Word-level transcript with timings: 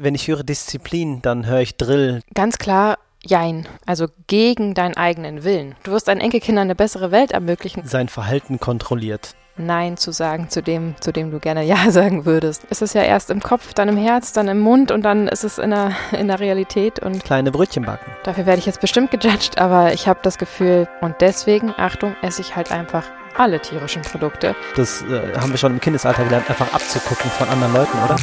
Wenn 0.00 0.14
ich 0.14 0.28
höre 0.28 0.44
Disziplin, 0.44 1.22
dann 1.22 1.44
höre 1.46 1.58
ich 1.60 1.76
Drill. 1.76 2.20
Ganz 2.32 2.58
klar, 2.58 2.98
jein. 3.24 3.66
Also 3.84 4.06
gegen 4.28 4.74
deinen 4.74 4.96
eigenen 4.96 5.42
Willen. 5.42 5.74
Du 5.82 5.90
wirst 5.90 6.06
deinen 6.06 6.20
Enkelkindern 6.20 6.68
eine 6.68 6.76
bessere 6.76 7.10
Welt 7.10 7.32
ermöglichen. 7.32 7.82
Sein 7.84 8.08
Verhalten 8.08 8.60
kontrolliert. 8.60 9.34
Nein 9.56 9.96
zu 9.96 10.12
sagen 10.12 10.50
zu 10.50 10.62
dem, 10.62 10.94
zu 11.00 11.10
dem 11.12 11.32
du 11.32 11.40
gerne 11.40 11.64
Ja 11.64 11.78
sagen 11.90 12.24
würdest. 12.26 12.62
Es 12.70 12.80
ist 12.80 12.94
ja 12.94 13.02
erst 13.02 13.28
im 13.30 13.42
Kopf, 13.42 13.74
dann 13.74 13.88
im 13.88 13.96
Herz, 13.96 14.32
dann 14.32 14.46
im 14.46 14.60
Mund 14.60 14.92
und 14.92 15.02
dann 15.02 15.26
ist 15.26 15.42
es 15.42 15.58
in 15.58 15.70
der, 15.70 15.90
in 16.12 16.28
der 16.28 16.38
Realität 16.38 17.00
und 17.00 17.24
Kleine 17.24 17.50
Brötchen 17.50 17.84
backen. 17.84 18.12
dafür 18.22 18.46
werde 18.46 18.60
ich 18.60 18.66
jetzt 18.66 18.80
bestimmt 18.80 19.10
gejudged, 19.10 19.58
aber 19.58 19.94
ich 19.94 20.06
habe 20.06 20.20
das 20.22 20.38
Gefühl 20.38 20.86
und 21.00 21.16
deswegen, 21.20 21.74
Achtung, 21.76 22.14
esse 22.22 22.40
ich 22.40 22.54
halt 22.54 22.70
einfach 22.70 23.02
alle 23.36 23.58
tierischen 23.58 24.02
Produkte. 24.02 24.54
Das 24.76 25.02
äh, 25.02 25.36
haben 25.40 25.50
wir 25.50 25.58
schon 25.58 25.72
im 25.72 25.80
Kindesalter 25.80 26.22
gelernt, 26.22 26.48
einfach 26.48 26.72
abzugucken 26.72 27.28
von 27.32 27.48
anderen 27.48 27.72
Leuten, 27.74 27.98
oder? 28.04 28.16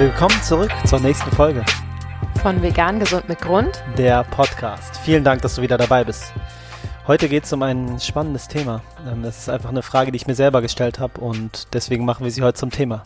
Willkommen 0.00 0.40
zurück 0.42 0.70
zur 0.86 0.98
nächsten 1.00 1.30
Folge, 1.32 1.62
Von 2.40 2.62
vegan 2.62 2.98
gesund 2.98 3.28
mit 3.28 3.38
Grund. 3.38 3.82
der 3.98 4.24
Podcast. 4.24 4.96
Vielen 5.04 5.24
Dank, 5.24 5.42
dass 5.42 5.56
du 5.56 5.60
wieder 5.60 5.76
dabei 5.76 6.04
bist. 6.04 6.32
Heute 7.06 7.28
geht 7.28 7.44
es 7.44 7.52
um 7.52 7.62
ein 7.62 8.00
spannendes 8.00 8.48
Thema. 8.48 8.80
Ähm, 9.06 9.22
Das 9.22 9.36
ist 9.36 9.50
einfach 9.50 9.68
eine 9.68 9.82
Frage, 9.82 10.10
die 10.10 10.16
ich 10.16 10.26
mir 10.26 10.34
selber 10.34 10.62
gestellt 10.62 11.00
habe 11.00 11.20
und 11.20 11.74
deswegen 11.74 12.06
machen 12.06 12.24
wir 12.24 12.30
sie 12.30 12.40
heute 12.40 12.58
zum 12.58 12.70
Thema. 12.70 13.02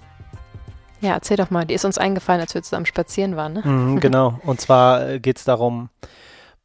Ja, 1.00 1.14
erzähl 1.14 1.36
doch 1.36 1.50
mal, 1.50 1.64
die 1.64 1.74
ist 1.74 1.84
uns 1.84 1.98
eingefallen, 1.98 2.40
als 2.40 2.54
wir 2.54 2.62
zusammen 2.62 2.86
spazieren 2.86 3.34
waren, 3.34 3.54
ne? 3.54 3.62
Mhm, 3.64 3.98
genau. 4.00 4.38
Und 4.44 4.60
zwar 4.60 5.18
geht 5.18 5.38
es 5.38 5.44
darum, 5.44 5.88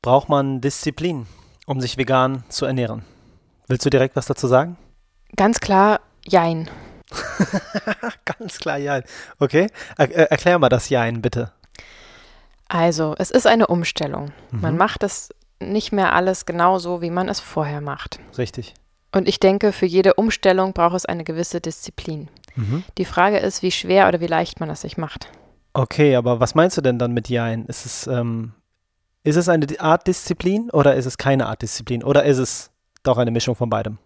braucht 0.03 0.29
man 0.29 0.61
Disziplin, 0.61 1.25
um 1.65 1.81
sich 1.81 1.97
vegan 1.97 2.43
zu 2.49 2.67
ernähren? 2.67 3.01
Willst 3.67 3.83
du 3.83 3.89
direkt 3.89 4.15
was 4.15 4.27
dazu 4.27 4.45
sagen? 4.45 4.77
Ganz 5.35 5.59
klar, 5.59 6.01
jein. 6.23 6.69
Ganz 8.25 8.59
klar, 8.59 8.77
ja. 8.77 9.01
Okay. 9.39 9.67
Er 9.97 10.11
er 10.11 10.31
erklär 10.31 10.59
mal 10.59 10.69
das 10.69 10.89
Jein, 10.89 11.21
bitte. 11.21 11.51
Also, 12.67 13.15
es 13.17 13.31
ist 13.31 13.47
eine 13.47 13.67
Umstellung. 13.67 14.31
Man 14.51 14.73
Mhm. 14.73 14.77
macht 14.77 15.03
es 15.03 15.29
nicht 15.59 15.91
mehr 15.91 16.13
alles 16.13 16.45
genauso, 16.45 17.01
wie 17.01 17.09
man 17.09 17.27
es 17.27 17.39
vorher 17.39 17.81
macht. 17.81 18.19
Richtig. 18.37 18.73
Und 19.11 19.27
ich 19.27 19.39
denke, 19.39 19.71
für 19.71 19.87
jede 19.87 20.13
Umstellung 20.13 20.73
braucht 20.73 20.95
es 20.95 21.05
eine 21.05 21.23
gewisse 21.23 21.59
Disziplin. 21.61 22.29
Mhm. 22.55 22.83
Die 22.97 23.05
Frage 23.05 23.37
ist, 23.39 23.63
wie 23.63 23.71
schwer 23.71 24.07
oder 24.07 24.19
wie 24.19 24.27
leicht 24.27 24.59
man 24.59 24.69
es 24.69 24.81
sich 24.81 24.97
macht. 24.97 25.29
Okay, 25.73 26.15
aber 26.15 26.39
was 26.39 26.53
meinst 26.55 26.77
du 26.77 26.81
denn 26.81 26.99
dann 26.99 27.11
mit 27.13 27.27
Jein? 27.27 27.65
Ist 27.65 27.85
es, 27.85 28.07
ähm, 28.07 28.53
ist 29.23 29.35
es 29.35 29.49
eine 29.49 29.65
Art 29.79 30.05
Disziplin 30.07 30.69
oder 30.69 30.95
ist 30.95 31.05
es 31.07 31.17
keine 31.17 31.47
Art 31.47 31.61
Disziplin? 31.63 32.03
Oder 32.03 32.23
ist 32.25 32.37
es 32.37 32.69
doch 33.03 33.17
eine 33.17 33.31
Mischung 33.31 33.55
von 33.55 33.69
beidem? 33.69 33.97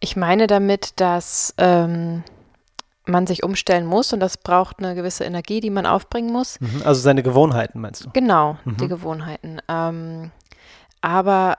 Ich 0.00 0.16
meine 0.16 0.46
damit, 0.46 1.00
dass 1.00 1.54
ähm, 1.58 2.22
man 3.06 3.26
sich 3.26 3.42
umstellen 3.42 3.86
muss 3.86 4.12
und 4.12 4.20
das 4.20 4.36
braucht 4.36 4.78
eine 4.78 4.94
gewisse 4.94 5.24
Energie, 5.24 5.60
die 5.60 5.70
man 5.70 5.86
aufbringen 5.86 6.32
muss. 6.32 6.60
Mhm. 6.60 6.82
Also 6.84 7.00
seine 7.00 7.22
Gewohnheiten, 7.22 7.80
meinst 7.80 8.04
du? 8.04 8.10
Genau, 8.12 8.58
Mhm. 8.64 8.76
die 8.78 8.88
Gewohnheiten. 8.88 9.60
Ähm, 9.68 10.30
aber 11.00 11.58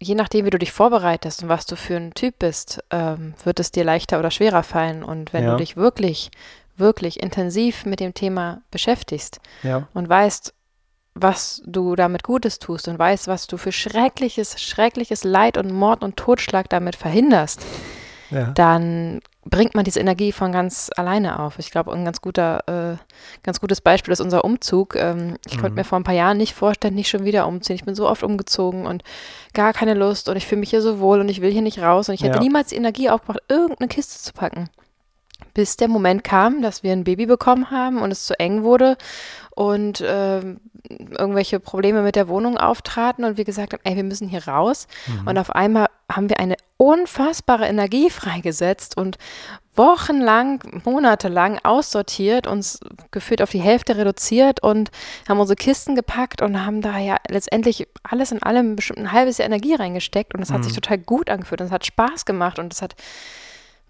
je 0.00 0.14
nachdem, 0.14 0.44
wie 0.46 0.50
du 0.50 0.58
dich 0.58 0.70
vorbereitest 0.72 1.42
und 1.42 1.48
was 1.48 1.66
du 1.66 1.74
für 1.76 1.96
ein 1.96 2.14
Typ 2.14 2.38
bist, 2.38 2.82
ähm, 2.90 3.34
wird 3.44 3.58
es 3.60 3.72
dir 3.72 3.84
leichter 3.84 4.18
oder 4.20 4.30
schwerer 4.30 4.62
fallen. 4.62 5.02
Und 5.02 5.32
wenn 5.32 5.44
Ja. 5.44 5.50
du 5.52 5.56
dich 5.56 5.76
wirklich, 5.76 6.30
wirklich 6.76 7.20
intensiv 7.20 7.84
mit 7.84 7.98
dem 7.98 8.14
Thema 8.14 8.60
beschäftigst 8.70 9.40
Ja. 9.64 9.88
und 9.94 10.08
weißt, 10.08 10.54
was 11.20 11.62
du 11.66 11.96
damit 11.96 12.22
Gutes 12.22 12.58
tust 12.58 12.88
und 12.88 12.98
weißt, 12.98 13.26
was 13.28 13.46
du 13.46 13.56
für 13.56 13.72
schreckliches, 13.72 14.60
schreckliches 14.60 15.24
Leid 15.24 15.56
und 15.58 15.72
Mord 15.72 16.02
und 16.02 16.16
Totschlag 16.16 16.68
damit 16.68 16.96
verhinderst, 16.96 17.60
Ja. 18.30 18.52
dann 18.52 19.20
bringt 19.46 19.74
man 19.74 19.84
diese 19.84 20.00
Energie 20.00 20.32
von 20.32 20.52
ganz 20.52 20.90
alleine 20.96 21.38
auf. 21.38 21.58
Ich 21.58 21.70
glaube, 21.70 21.90
ein 21.92 22.04
ganz 22.04 22.20
guter, 22.20 22.62
äh, 22.68 22.96
ganz 23.42 23.60
gutes 23.60 23.80
Beispiel 23.80 24.12
ist 24.12 24.20
unser 24.20 24.44
Umzug. 24.44 24.94
Ähm, 24.96 25.36
ich 25.46 25.54
konnte 25.56 25.70
Mhm. 25.70 25.76
mir 25.76 25.84
vor 25.84 25.98
ein 25.98 26.04
paar 26.04 26.14
Jahren 26.14 26.36
nicht 26.36 26.52
vorstellen, 26.54 26.94
nicht 26.94 27.08
schon 27.08 27.24
wieder 27.24 27.46
umziehen. 27.46 27.76
Ich 27.76 27.84
bin 27.86 27.94
so 27.94 28.06
oft 28.06 28.22
umgezogen 28.22 28.84
und 28.86 29.02
gar 29.54 29.72
keine 29.72 29.94
Lust 29.94 30.28
und 30.28 30.36
ich 30.36 30.46
fühle 30.46 30.60
mich 30.60 30.68
hier 30.70 30.82
so 30.82 31.00
wohl 31.00 31.20
und 31.20 31.30
ich 31.30 31.40
will 31.40 31.50
hier 31.50 31.62
nicht 31.62 31.78
raus 31.80 32.10
und 32.10 32.14
ich 32.14 32.22
hätte 32.22 32.34
Ja. 32.36 32.40
niemals 32.42 32.68
die 32.68 32.76
Energie 32.76 33.08
aufgebracht, 33.08 33.42
irgendeine 33.48 33.88
Kiste 33.88 34.22
zu 34.22 34.34
packen. 34.34 34.68
Bis 35.58 35.76
der 35.76 35.88
Moment 35.88 36.22
kam, 36.22 36.62
dass 36.62 36.84
wir 36.84 36.92
ein 36.92 37.02
Baby 37.02 37.26
bekommen 37.26 37.72
haben 37.72 38.00
und 38.00 38.12
es 38.12 38.26
zu 38.26 38.38
eng 38.38 38.62
wurde 38.62 38.96
und 39.56 40.00
ähm, 40.06 40.60
irgendwelche 40.88 41.58
Probleme 41.58 42.02
mit 42.02 42.14
der 42.14 42.28
Wohnung 42.28 42.56
auftraten 42.56 43.24
und 43.24 43.36
wir 43.38 43.44
gesagt 43.44 43.72
haben, 43.72 43.82
ey, 43.82 43.96
wir 43.96 44.04
müssen 44.04 44.28
hier 44.28 44.46
raus. 44.46 44.86
Mhm. 45.08 45.26
Und 45.26 45.36
auf 45.36 45.50
einmal 45.50 45.86
haben 46.08 46.28
wir 46.28 46.38
eine 46.38 46.54
unfassbare 46.76 47.66
Energie 47.66 48.08
freigesetzt 48.08 48.96
und 48.96 49.18
wochenlang, 49.74 50.62
monatelang 50.84 51.58
aussortiert, 51.64 52.46
uns 52.46 52.78
gefühlt 53.10 53.42
auf 53.42 53.50
die 53.50 53.58
Hälfte 53.60 53.96
reduziert 53.96 54.62
und 54.62 54.92
haben 55.28 55.40
unsere 55.40 55.56
Kisten 55.56 55.96
gepackt 55.96 56.40
und 56.40 56.64
haben 56.64 56.82
da 56.82 56.98
ja 56.98 57.16
letztendlich 57.28 57.88
alles 58.04 58.30
in 58.30 58.44
allem 58.44 58.76
bestimmt 58.76 59.00
ein 59.00 59.10
halbes 59.10 59.38
Jahr 59.38 59.46
Energie 59.46 59.74
reingesteckt 59.74 60.36
und 60.36 60.40
es 60.40 60.52
hat 60.52 60.62
sich 60.62 60.72
Mhm. 60.74 60.76
total 60.82 60.98
gut 60.98 61.28
angefühlt 61.28 61.60
und 61.62 61.66
es 61.66 61.72
hat 61.72 61.84
Spaß 61.84 62.26
gemacht 62.26 62.60
und 62.60 62.72
es 62.72 62.80
hat 62.80 62.94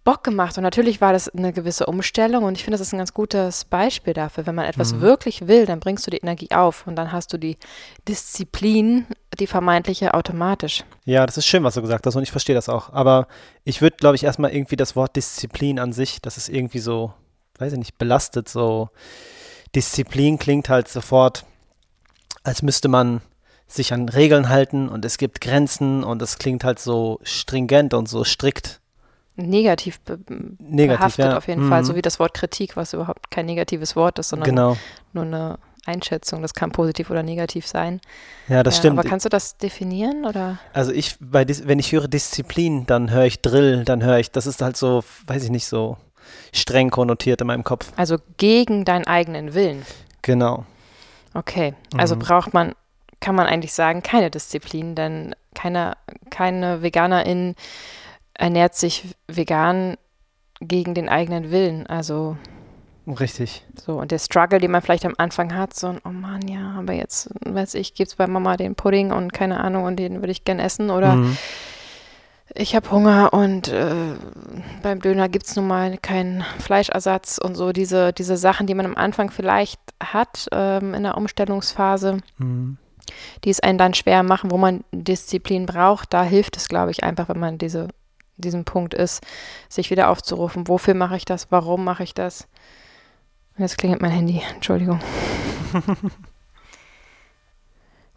Bock 0.09 0.25
gemacht. 0.25 0.57
Und 0.57 0.63
natürlich 0.63 1.03
war 1.03 1.13
das 1.13 1.29
eine 1.29 1.53
gewisse 1.53 1.85
Umstellung 1.85 2.45
und 2.45 2.57
ich 2.57 2.65
finde, 2.65 2.79
das 2.79 2.87
ist 2.87 2.95
ein 2.95 2.99
ganz 2.99 3.13
gutes 3.13 3.67
Beispiel 3.67 4.15
dafür. 4.15 4.47
Wenn 4.47 4.55
man 4.55 4.65
etwas 4.65 4.95
Mhm. 4.95 5.03
wirklich 5.03 5.49
will, 5.49 5.67
dann 5.67 5.81
bringst 5.81 6.07
du 6.07 6.11
die 6.11 6.17
Energie 6.17 6.51
auf 6.51 6.87
und 6.87 6.97
dann 6.97 7.13
hast 7.13 7.31
du 7.35 7.37
die 7.37 7.59
Disziplin, 8.09 9.07
die 9.39 9.47
vermeintliche, 9.47 10.15
automatisch. 10.15 10.83
Ja, 11.05 11.27
das 11.27 11.37
ist 11.37 11.45
schön, 11.45 11.63
was 11.63 11.75
du 11.75 11.83
gesagt 11.83 12.07
hast 12.07 12.17
und 12.17 12.23
ich 12.23 12.31
verstehe 12.31 12.55
das 12.55 12.71
auch. 12.71 12.91
Aber 12.91 13.29
ich 13.65 13.83
würde, 13.83 13.97
glaube 13.99 14.17
ich, 14.17 14.25
erstmal 14.25 14.51
irgendwie 14.51 14.77
das 14.77 14.97
Wort 14.97 15.15
Disziplin 15.15 15.79
an 15.79 15.93
sich, 15.93 16.23
das 16.23 16.39
ist 16.39 16.49
irgendwie 16.49 16.79
so, 16.79 17.13
weiß 17.59 17.75
ich 17.75 17.79
nicht, 17.79 17.99
belastet. 17.99 18.49
So 18.49 18.89
Disziplin 19.75 20.39
klingt 20.39 20.71
halt 20.71 20.89
sofort, 20.89 21.45
als 22.45 22.63
müsste 22.63 22.89
man 22.89 23.21
sich 23.67 23.93
an 23.93 24.09
Regeln 24.09 24.49
halten 24.49 24.89
und 24.89 25.05
es 25.05 25.19
gibt 25.19 25.43
Grenzen 25.43 26.03
und 26.03 26.23
es 26.23 26.39
klingt 26.39 26.65
halt 26.65 26.79
so 26.79 27.21
stringent 27.25 27.93
und 27.93 28.09
so 28.09 28.25
strikt. 28.25 28.81
Negativ, 29.41 30.00
be 30.00 30.19
Negativ, 30.59 30.99
behaftet 30.99 31.25
ja. 31.26 31.37
auf 31.37 31.47
jeden 31.47 31.69
Fall, 31.69 31.82
Mhm. 31.82 31.87
so 31.87 31.94
wie 31.94 32.03
das 32.03 32.19
Wort 32.19 32.34
Kritik, 32.34 32.76
was 32.76 32.93
überhaupt 32.93 33.31
kein 33.31 33.47
negatives 33.47 33.94
Wort 33.94 34.19
ist, 34.19 34.31
sondern 34.31 34.49
Genau. 34.50 34.76
nur 35.12 35.25
eine 35.25 35.59
Einschätzung. 35.87 36.43
Das 36.43 36.54
kann 36.54 36.71
positiv 36.72 37.09
oder 37.10 37.22
negativ 37.22 37.66
sein. 37.66 38.00
Ja, 38.49 38.62
das 38.62 38.75
ja, 38.75 38.78
stimmt. 38.81 38.99
Aber 38.99 39.09
kannst 39.09 39.25
du 39.25 39.31
das 39.31 39.56
definieren 39.56 40.25
oder? 40.26 40.59
Also 40.72 40.93
ich, 40.93 41.16
bei 41.21 41.44
Dis 41.44 41.66
wenn 41.69 41.78
ich 41.78 41.93
höre 41.93 42.09
Disziplin, 42.09 42.84
dann 42.87 43.10
höre 43.10 43.25
ich 43.26 43.41
Drill, 43.41 43.84
dann 43.84 44.03
höre 44.03 44.19
ich, 44.19 44.31
das 44.32 44.47
ist 44.47 44.60
halt 44.60 44.76
so, 44.76 45.03
weiß 45.26 45.44
ich 45.44 45.50
nicht, 45.50 45.66
so 45.66 45.97
streng 46.53 46.91
konnotiert 46.91 47.41
in 47.41 47.47
meinem 47.47 47.65
Kopf. 47.65 47.93
Also 47.97 48.16
gegen 48.38 48.84
deinen 48.84 49.06
eigenen 49.06 49.55
Willen. 49.55 49.87
Genau. 50.22 50.66
Okay, 51.32 51.75
also 51.97 52.16
Mhm. 52.16 52.19
braucht 52.20 52.53
man, 52.55 52.72
kann 53.20 53.34
man 53.34 53.47
eigentlich 53.47 53.72
sagen, 53.72 54.03
keine 54.03 54.31
Disziplin, 54.31 54.94
denn 54.94 55.34
keine, 55.55 55.97
keine 56.31 56.82
Veganerin 56.82 57.55
ernährt 58.38 58.75
sich 58.75 59.15
vegan 59.26 59.97
gegen 60.60 60.94
den 60.94 61.09
eigenen 61.10 61.50
Willen. 61.50 61.87
Also 61.87 62.37
Richtig. 63.06 63.65
so, 63.75 63.99
und 63.99 64.10
der 64.10 64.19
Struggle, 64.19 64.59
den 64.60 64.71
man 64.71 64.82
vielleicht 64.82 65.04
am 65.06 65.15
Anfang 65.19 65.54
hat, 65.54 65.75
so 65.75 65.88
ein, 65.88 66.00
oh 66.04 66.10
Mann, 66.10 66.47
ja, 66.49 66.75
aber 66.78 66.93
jetzt, 66.94 67.31
weiß 67.44 67.75
ich, 67.75 67.94
gibt's 67.94 68.16
bei 68.16 68.26
Mama 68.26 68.56
den 68.56 68.75
Pudding 68.75 69.12
und 69.12 69.32
keine 69.32 69.60
Ahnung, 69.60 69.84
und 69.84 69.97
den 69.97 70.16
würde 70.21 70.31
ich 70.32 70.44
gern 70.44 70.59
essen 70.59 70.91
oder 70.91 71.15
Mhm. 71.16 71.37
ich 72.54 72.75
habe 72.76 72.91
Hunger 72.91 73.32
und 73.32 73.69
äh, 73.69 74.15
beim 74.82 75.00
Döner 75.00 75.28
gibt 75.28 75.47
es 75.47 75.56
nun 75.56 75.66
mal 75.66 75.97
keinen 75.99 76.44
Fleischersatz 76.59 77.38
und 77.38 77.55
so 77.55 77.72
diese, 77.72 78.12
diese 78.12 78.37
Sachen, 78.37 78.66
die 78.66 78.75
man 78.75 78.87
am 78.87 78.94
Anfang 78.97 79.31
vielleicht 79.31 79.81
hat 80.03 80.49
ähm, 80.53 80.93
in 80.94 81.03
der 81.03 81.16
Umstellungsphase, 81.16 82.19
Mhm. 82.38 82.76
die 83.44 83.50
es 83.50 83.60
einen 83.60 83.78
dann 83.78 83.94
schwer 83.94 84.22
machen, 84.22 84.50
wo 84.50 84.59
man 84.59 84.84
Disziplin 84.93 85.65
braucht. 85.65 86.12
Da 86.12 86.25
hilft 86.25 86.56
es, 86.59 86.69
glaube 86.69 86.91
ich, 86.91 87.05
einfach, 87.05 87.28
wenn 87.31 87.41
man 87.41 87.56
diese, 87.56 87.88
diesen 88.38 88.65
Punkt 88.65 88.94
ist, 88.94 89.22
sich 89.69 89.90
wieder 89.90 90.08
aufzurufen. 90.11 90.69
Wofür 90.69 90.94
mache 90.94 91.17
ich 91.17 91.25
das? 91.25 91.50
Warum 91.50 91.85
mache 91.85 92.02
ich 92.02 92.14
das? 92.14 92.49
Und 93.56 93.62
jetzt 93.62 93.79
klingelt 93.79 94.00
mein 94.02 94.11
Handy. 94.12 94.43
Entschuldigung. 94.55 95.00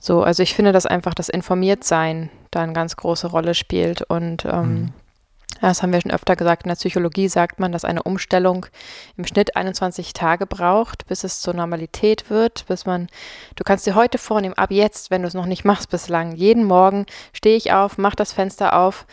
So, 0.03 0.23
also 0.23 0.41
ich 0.41 0.55
finde, 0.55 0.71
dass 0.71 0.85
einfach 0.87 1.13
das 1.13 1.29
Informiertsein 1.29 2.29
da 2.49 2.61
eine 2.61 2.73
ganz 2.73 2.95
große 2.95 3.27
Rolle 3.27 3.53
spielt. 3.53 4.01
Und 4.01 4.45
ähm, 4.45 4.73
Mhm. 4.73 4.93
das 5.61 5.83
haben 5.83 5.93
wir 5.93 6.01
schon 6.01 6.11
öfter 6.11 6.35
gesagt. 6.35 6.63
In 6.63 6.69
der 6.69 6.75
Psychologie 6.75 7.27
sagt 7.27 7.59
man, 7.59 7.71
dass 7.71 7.85
eine 7.85 8.01
Umstellung 8.01 8.65
im 9.15 9.27
Schnitt 9.27 9.55
21 9.55 10.13
Tage 10.13 10.47
braucht, 10.47 11.05
bis 11.05 11.23
es 11.23 11.39
zur 11.39 11.53
Normalität 11.53 12.31
wird, 12.31 12.65
bis 12.65 12.87
man, 12.87 13.09
du 13.55 13.63
kannst 13.63 13.85
dir 13.85 13.93
heute 13.93 14.17
vornehmen, 14.17 14.55
ab 14.57 14.71
jetzt, 14.71 15.11
wenn 15.11 15.21
du 15.21 15.27
es 15.27 15.35
noch 15.35 15.45
nicht 15.45 15.65
machst 15.65 15.91
bislang, 15.91 16.31
jeden 16.35 16.63
Morgen 16.63 17.05
stehe 17.31 17.55
ich 17.55 17.71
auf, 17.71 17.99
mach 17.99 18.15
das 18.15 18.33
Fenster 18.33 18.75
auf, 18.75 19.05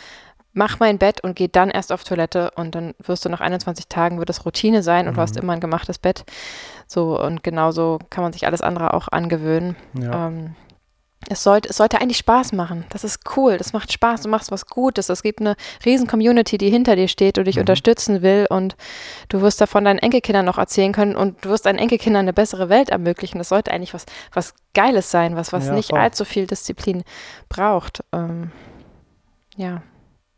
mach 0.58 0.80
mein 0.80 0.98
Bett 0.98 1.22
und 1.22 1.36
geh 1.36 1.48
dann 1.48 1.70
erst 1.70 1.92
auf 1.92 2.04
Toilette 2.04 2.50
und 2.56 2.74
dann 2.74 2.94
wirst 2.98 3.24
du 3.24 3.28
nach 3.28 3.40
21 3.40 3.88
Tagen 3.88 4.18
wird 4.18 4.28
es 4.28 4.44
Routine 4.44 4.82
sein 4.82 5.06
und 5.08 5.16
du 5.16 5.20
hast 5.20 5.36
Mhm. 5.36 5.42
immer 5.42 5.52
ein 5.54 5.60
gemachtes 5.60 5.98
Bett. 5.98 6.24
So 6.86 7.18
und 7.18 7.42
genauso 7.44 8.00
kann 8.10 8.24
man 8.24 8.32
sich 8.32 8.44
alles 8.46 8.60
andere 8.60 8.92
auch 8.92 9.08
angewöhnen. 9.08 9.76
Ja. 9.94 10.26
Ähm, 10.26 10.56
es 11.30 11.42
sollte, 11.42 11.68
es 11.68 11.76
sollte 11.76 12.00
eigentlich 12.00 12.18
Spaß 12.18 12.52
machen. 12.52 12.84
Das 12.90 13.04
ist 13.04 13.20
cool, 13.36 13.56
das 13.56 13.72
macht 13.72 13.92
Spaß, 13.92 14.22
du 14.22 14.28
machst 14.28 14.50
was 14.50 14.66
Gutes. 14.66 15.08
Es 15.08 15.22
gibt 15.22 15.40
eine 15.40 15.54
riesen 15.84 16.06
Community, 16.06 16.58
die 16.58 16.70
hinter 16.70 16.96
dir 16.96 17.08
steht 17.08 17.38
und 17.38 17.44
dich 17.44 17.56
mhm. 17.56 17.60
unterstützen 17.62 18.22
will 18.22 18.46
und 18.50 18.76
du 19.28 19.40
wirst 19.40 19.60
davon 19.60 19.84
deinen 19.84 19.98
Enkelkindern 19.98 20.44
noch 20.44 20.58
erzählen 20.58 20.92
können 20.92 21.14
und 21.14 21.44
du 21.44 21.50
wirst 21.50 21.66
deinen 21.66 21.78
Enkelkindern 21.78 22.22
eine 22.24 22.32
bessere 22.32 22.68
Welt 22.68 22.88
ermöglichen. 22.90 23.38
Das 23.38 23.48
sollte 23.48 23.70
eigentlich 23.70 23.94
was, 23.94 24.06
was 24.32 24.54
Geiles 24.74 25.10
sein, 25.10 25.36
was, 25.36 25.52
was 25.52 25.66
ja, 25.66 25.72
nicht 25.74 25.90
voll. 25.90 26.00
allzu 26.00 26.24
viel 26.24 26.46
Disziplin 26.46 27.04
braucht. 27.48 28.02
Ähm, 28.12 28.50
ja, 29.56 29.82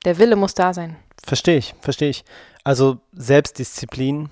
der 0.05 0.19
Wille 0.19 0.37
muss 0.37 0.55
da 0.55 0.73
sein. 0.73 0.97
Verstehe 1.23 1.58
ich, 1.58 1.75
verstehe 1.81 2.11
ich. 2.11 2.25
Also 2.64 3.00
Selbstdisziplin 3.12 4.31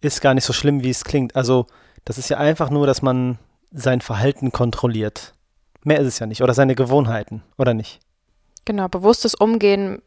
ist 0.00 0.20
gar 0.20 0.34
nicht 0.34 0.44
so 0.44 0.52
schlimm, 0.52 0.82
wie 0.82 0.90
es 0.90 1.04
klingt. 1.04 1.34
Also 1.36 1.66
das 2.04 2.18
ist 2.18 2.28
ja 2.28 2.38
einfach 2.38 2.70
nur, 2.70 2.86
dass 2.86 3.02
man 3.02 3.38
sein 3.72 4.00
Verhalten 4.00 4.52
kontrolliert. 4.52 5.34
Mehr 5.82 5.98
ist 5.98 6.06
es 6.06 6.18
ja 6.18 6.26
nicht. 6.26 6.42
Oder 6.42 6.54
seine 6.54 6.74
Gewohnheiten, 6.74 7.42
oder 7.58 7.74
nicht? 7.74 8.00
Genau, 8.64 8.88
bewusstes 8.88 9.34
Umgehen 9.34 10.00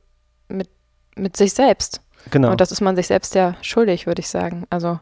mit, 0.47 0.69
mit 1.15 1.37
sich 1.37 1.53
selbst. 1.53 2.01
Genau. 2.31 2.51
Und 2.51 2.61
das 2.61 2.71
ist 2.71 2.81
man 2.81 2.95
sich 2.95 3.07
selbst 3.07 3.35
ja 3.35 3.55
schuldig, 3.61 4.07
würde 4.07 4.21
ich 4.21 4.29
sagen. 4.29 4.65
Also, 4.69 4.99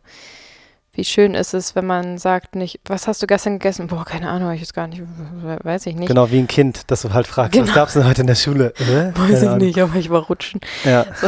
wie 0.96 1.04
schön 1.04 1.36
ist 1.36 1.54
es, 1.54 1.76
wenn 1.76 1.86
man 1.86 2.18
sagt 2.18 2.56
nicht, 2.56 2.80
was 2.86 3.08
hast 3.08 3.22
du 3.22 3.28
gestern 3.28 3.60
gegessen? 3.60 3.88
Boah, 3.88 4.06
keine 4.06 4.30
Ahnung, 4.30 4.52
ich 4.52 4.62
weiß 4.62 4.74
gar 4.74 4.88
nicht, 4.88 5.02
weiß 5.04 5.86
ich 5.88 5.96
nicht. 5.96 6.08
Genau, 6.08 6.32
wie 6.32 6.40
ein 6.40 6.48
Kind, 6.48 6.90
dass 6.90 7.02
du 7.02 7.14
halt 7.14 7.28
fragst, 7.28 7.52
genau. 7.52 7.68
was 7.68 7.76
gab 7.76 7.88
es 7.90 7.94
denn 7.96 8.06
heute 8.06 8.22
in 8.22 8.28
der 8.28 8.36
Schule? 8.36 8.74
Äh? 8.86 9.12
Weiß 9.18 9.42
ich 9.42 9.56
nicht, 9.56 9.80
aber 9.80 9.96
ich 9.96 10.10
war 10.10 10.22
rutschen. 10.24 10.62
Ja. 10.84 11.06
So. 11.16 11.28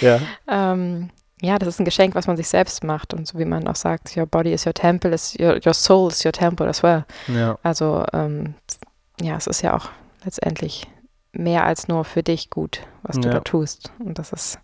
ja. 0.00 0.20
Ähm, 0.48 1.10
ja, 1.42 1.58
das 1.58 1.68
ist 1.68 1.80
ein 1.80 1.84
Geschenk, 1.84 2.14
was 2.14 2.26
man 2.26 2.36
sich 2.36 2.48
selbst 2.48 2.82
macht. 2.82 3.12
Und 3.12 3.28
so 3.28 3.38
wie 3.38 3.44
man 3.44 3.68
auch 3.68 3.76
sagt, 3.76 4.16
your 4.16 4.26
body 4.26 4.52
is 4.52 4.64
your 4.64 4.72
temple, 4.72 5.12
is 5.12 5.36
your, 5.38 5.60
your 5.64 5.74
soul 5.74 6.10
is 6.10 6.24
your 6.24 6.32
temple 6.32 6.66
as 6.66 6.82
well. 6.82 7.04
Ja. 7.28 7.58
Also, 7.62 8.04
ähm, 8.12 8.54
ja, 9.20 9.36
es 9.36 9.46
ist 9.46 9.62
ja 9.62 9.76
auch 9.76 9.90
letztendlich 10.24 10.86
mehr 11.32 11.64
als 11.64 11.88
nur 11.88 12.04
für 12.04 12.22
dich 12.22 12.48
gut, 12.48 12.80
was 13.02 13.16
du 13.16 13.28
ja. 13.28 13.34
da 13.34 13.40
tust. 13.40 13.92
Und 13.98 14.18
das 14.18 14.32
ist 14.32 14.58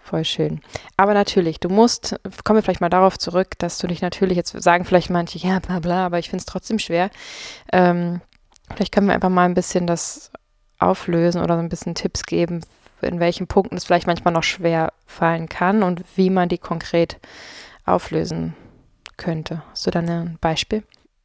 voll 0.00 0.24
schön. 0.24 0.60
Aber 0.96 1.14
natürlich, 1.14 1.60
du 1.60 1.68
musst, 1.68 2.18
kommen 2.44 2.58
wir 2.58 2.62
vielleicht 2.62 2.80
mal 2.80 2.88
darauf 2.88 3.18
zurück, 3.18 3.58
dass 3.58 3.78
du 3.78 3.86
dich 3.86 4.02
natürlich, 4.02 4.36
jetzt 4.36 4.60
sagen 4.62 4.84
vielleicht 4.84 5.10
manche, 5.10 5.38
ja, 5.38 5.58
bla 5.58 5.80
bla, 5.80 6.06
aber 6.06 6.18
ich 6.18 6.30
finde 6.30 6.42
es 6.42 6.46
trotzdem 6.46 6.78
schwer. 6.78 7.10
Ähm, 7.72 8.20
vielleicht 8.74 8.92
können 8.92 9.06
wir 9.06 9.14
einfach 9.14 9.28
mal 9.28 9.44
ein 9.44 9.54
bisschen 9.54 9.86
das 9.86 10.30
auflösen 10.78 11.42
oder 11.42 11.54
so 11.54 11.60
ein 11.60 11.68
bisschen 11.68 11.94
Tipps 11.94 12.24
geben, 12.24 12.62
in 13.02 13.20
welchen 13.20 13.46
Punkten 13.46 13.76
es 13.76 13.84
vielleicht 13.84 14.06
manchmal 14.06 14.34
noch 14.34 14.42
schwer 14.42 14.92
fallen 15.06 15.48
kann 15.48 15.82
und 15.82 16.02
wie 16.16 16.30
man 16.30 16.48
die 16.48 16.58
konkret 16.58 17.18
auflösen 17.84 18.54
könnte. 19.16 19.62
Hast 19.70 19.86
du 19.86 19.90
da 19.90 20.00
ein 20.00 20.38
Beispiel? 20.40 20.82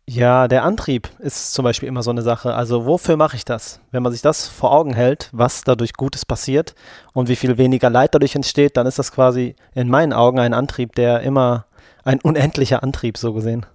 Ja, 0.07 0.47
der 0.47 0.63
Antrieb 0.63 1.09
ist 1.17 1.53
zum 1.53 1.63
Beispiel 1.63 1.89
immer 1.89 2.03
so 2.03 2.11
eine 2.11 2.21
Sache. 2.21 2.53
Also 2.53 2.85
wofür 2.85 3.17
mache 3.17 3.35
ich 3.35 3.43
das? 3.43 3.79
Wenn 3.89 4.03
man 4.03 4.11
sich 4.11 4.21
das 4.21 4.47
vor 4.47 4.71
Augen 4.71 4.93
hält, 4.93 5.29
was 5.31 5.63
dadurch 5.63 5.93
Gutes 5.93 6.25
passiert 6.25 6.75
und 7.13 7.27
wie 7.27 7.35
viel 7.35 7.57
weniger 7.57 7.89
Leid 7.89 8.13
dadurch 8.13 8.35
entsteht, 8.35 8.77
dann 8.77 8.85
ist 8.85 8.99
das 8.99 9.11
quasi 9.11 9.55
in 9.73 9.89
meinen 9.89 10.13
Augen 10.13 10.39
ein 10.39 10.53
Antrieb, 10.53 10.93
der 10.93 11.21
immer 11.21 11.65
ein 12.03 12.21
unendlicher 12.21 12.83
Antrieb 12.83 13.17
so 13.17 13.33
gesehen. 13.33 13.65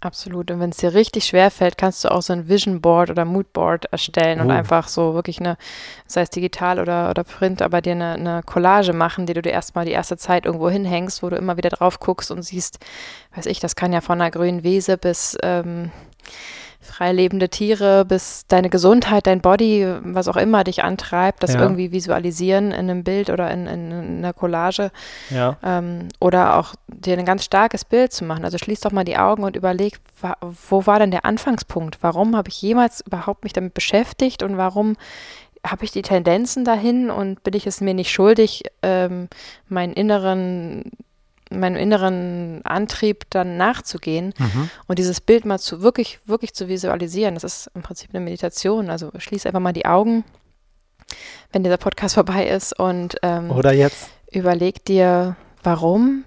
Absolut. 0.00 0.52
Und 0.52 0.60
wenn 0.60 0.70
es 0.70 0.76
dir 0.76 0.94
richtig 0.94 1.24
schwer 1.24 1.50
fällt, 1.50 1.76
kannst 1.76 2.04
du 2.04 2.10
auch 2.10 2.22
so 2.22 2.32
ein 2.32 2.48
Vision 2.48 2.80
Board 2.80 3.10
oder 3.10 3.24
Mood 3.24 3.52
Board 3.52 3.86
erstellen 3.86 4.38
uh. 4.38 4.44
und 4.44 4.50
einfach 4.52 4.86
so 4.86 5.14
wirklich 5.14 5.40
eine, 5.40 5.56
sei 6.06 6.22
es 6.22 6.30
digital 6.30 6.78
oder, 6.78 7.10
oder 7.10 7.24
Print, 7.24 7.62
aber 7.62 7.80
dir 7.80 7.92
eine, 7.92 8.12
eine 8.12 8.42
Collage 8.44 8.92
machen, 8.92 9.26
die 9.26 9.34
du 9.34 9.42
dir 9.42 9.50
erstmal 9.50 9.86
die 9.86 9.92
erste 9.92 10.16
Zeit 10.16 10.46
irgendwo 10.46 10.70
hinhängst, 10.70 11.22
wo 11.22 11.30
du 11.30 11.36
immer 11.36 11.56
wieder 11.56 11.70
drauf 11.70 11.98
guckst 11.98 12.30
und 12.30 12.42
siehst, 12.42 12.78
weiß 13.34 13.46
ich, 13.46 13.58
das 13.58 13.74
kann 13.74 13.92
ja 13.92 14.00
von 14.00 14.20
einer 14.20 14.30
grünen 14.30 14.62
Wiese 14.62 14.98
bis 14.98 15.36
ähm, 15.42 15.90
freilebende 16.88 17.48
Tiere 17.48 18.04
bis 18.04 18.46
deine 18.48 18.70
Gesundheit, 18.70 19.26
dein 19.26 19.40
Body, 19.40 19.86
was 20.02 20.28
auch 20.28 20.36
immer 20.36 20.64
dich 20.64 20.82
antreibt, 20.82 21.42
das 21.42 21.54
ja. 21.54 21.60
irgendwie 21.60 21.92
visualisieren 21.92 22.72
in 22.72 22.90
einem 22.90 23.04
Bild 23.04 23.30
oder 23.30 23.50
in, 23.50 23.66
in, 23.66 23.90
in 23.90 24.18
einer 24.18 24.32
Collage. 24.32 24.90
Ja. 25.30 25.56
Ähm, 25.62 26.08
oder 26.20 26.56
auch 26.56 26.74
dir 26.88 27.18
ein 27.18 27.24
ganz 27.24 27.44
starkes 27.44 27.84
Bild 27.84 28.12
zu 28.12 28.24
machen. 28.24 28.44
Also 28.44 28.58
schließ 28.58 28.80
doch 28.80 28.92
mal 28.92 29.04
die 29.04 29.16
Augen 29.16 29.44
und 29.44 29.56
überleg, 29.56 29.98
wo 30.40 30.86
war 30.86 30.98
denn 30.98 31.10
der 31.10 31.24
Anfangspunkt? 31.24 31.98
Warum 32.00 32.36
habe 32.36 32.48
ich 32.48 32.60
jemals 32.60 33.00
überhaupt 33.00 33.44
mich 33.44 33.52
damit 33.52 33.74
beschäftigt 33.74 34.42
und 34.42 34.56
warum 34.56 34.96
habe 35.66 35.84
ich 35.84 35.90
die 35.90 36.02
Tendenzen 36.02 36.64
dahin 36.64 37.10
und 37.10 37.42
bin 37.42 37.54
ich 37.54 37.66
es 37.66 37.80
mir 37.80 37.94
nicht 37.94 38.12
schuldig, 38.12 38.64
ähm, 38.82 39.28
meinen 39.68 39.92
inneren 39.92 40.92
meinem 41.50 41.76
inneren 41.76 42.60
Antrieb 42.64 43.24
dann 43.30 43.56
nachzugehen 43.56 44.34
mhm. 44.38 44.70
und 44.86 44.98
dieses 44.98 45.20
Bild 45.20 45.44
mal 45.44 45.58
zu 45.58 45.82
wirklich, 45.82 46.20
wirklich 46.26 46.54
zu 46.54 46.68
visualisieren. 46.68 47.34
Das 47.34 47.44
ist 47.44 47.70
im 47.74 47.82
Prinzip 47.82 48.10
eine 48.12 48.20
Meditation. 48.20 48.90
Also 48.90 49.10
schließ 49.16 49.46
einfach 49.46 49.60
mal 49.60 49.72
die 49.72 49.86
Augen, 49.86 50.24
wenn 51.52 51.64
dieser 51.64 51.78
Podcast 51.78 52.14
vorbei 52.16 52.48
ist 52.48 52.78
und 52.78 53.16
ähm, 53.22 53.50
oder 53.50 53.72
jetzt 53.72 54.10
überleg 54.30 54.84
dir, 54.84 55.36
warum 55.62 56.24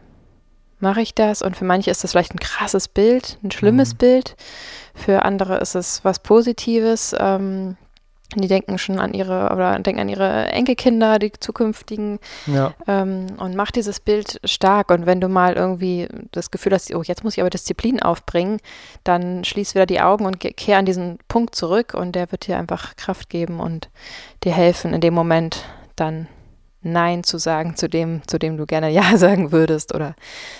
mache 0.80 1.02
ich 1.02 1.14
das? 1.14 1.42
Und 1.42 1.56
für 1.56 1.66
manche 1.66 1.92
ist 1.92 2.04
das 2.04 2.12
vielleicht 2.12 2.34
ein 2.34 2.40
krasses 2.40 2.88
Bild, 2.88 3.38
ein 3.44 3.52
schlimmes 3.52 3.94
mhm. 3.94 3.98
Bild. 3.98 4.36
Für 4.96 5.24
andere 5.24 5.58
ist 5.58 5.76
es 5.76 6.04
was 6.04 6.20
Positives. 6.20 7.16
Ähm, 7.18 7.78
die 8.36 8.48
denken 8.48 8.78
schon 8.78 9.00
an 9.00 9.14
ihre 9.14 9.52
oder 9.52 9.78
denken 9.80 10.02
an 10.02 10.10
ihre 10.10 10.48
Enkelkinder, 10.48 11.20
die 11.20 11.32
zukünftigen 11.34 12.20
ja. 12.46 12.74
ähm, 12.88 13.28
und 13.38 13.56
macht 13.56 13.76
dieses 13.76 14.00
Bild 14.00 14.40
stark. 14.44 14.92
Und 14.92 15.06
wenn 15.06 15.20
du 15.20 15.28
mal 15.28 15.54
irgendwie 15.54 16.08
das 16.32 16.52
Gefühl 16.52 16.74
hast, 16.74 16.94
oh, 16.96 17.02
jetzt 17.04 17.24
muss 17.24 17.34
ich 17.34 17.42
aber 17.42 17.50
Disziplin 17.50 18.02
aufbringen, 18.02 18.60
dann 19.04 19.44
schließ 19.44 19.76
wieder 19.76 19.86
die 19.86 20.02
Augen 20.02 20.26
und 20.26 20.40
kehr 20.40 20.78
an 20.78 20.86
diesen 20.86 21.20
Punkt 21.28 21.56
zurück 21.56 21.94
und 21.94 22.14
der 22.14 22.32
wird 22.32 22.48
dir 22.48 22.58
einfach 22.58 22.96
Kraft 22.96 23.30
geben 23.30 23.60
und 23.60 23.90
dir 24.44 24.54
helfen, 24.54 24.94
in 24.94 25.02
dem 25.02 25.14
Moment 25.14 25.66
dann 25.96 26.28
Nein 26.84 27.24
zu 27.24 27.38
sagen 27.38 27.76
zu 27.76 27.88
dem, 27.88 28.22
zu 28.28 28.40
dem 28.40 28.58
du 28.58 28.66
gerne 28.66 28.90
Ja 28.90 29.04
sagen 29.18 29.52
würdest 29.52 29.94
oder 29.94 30.16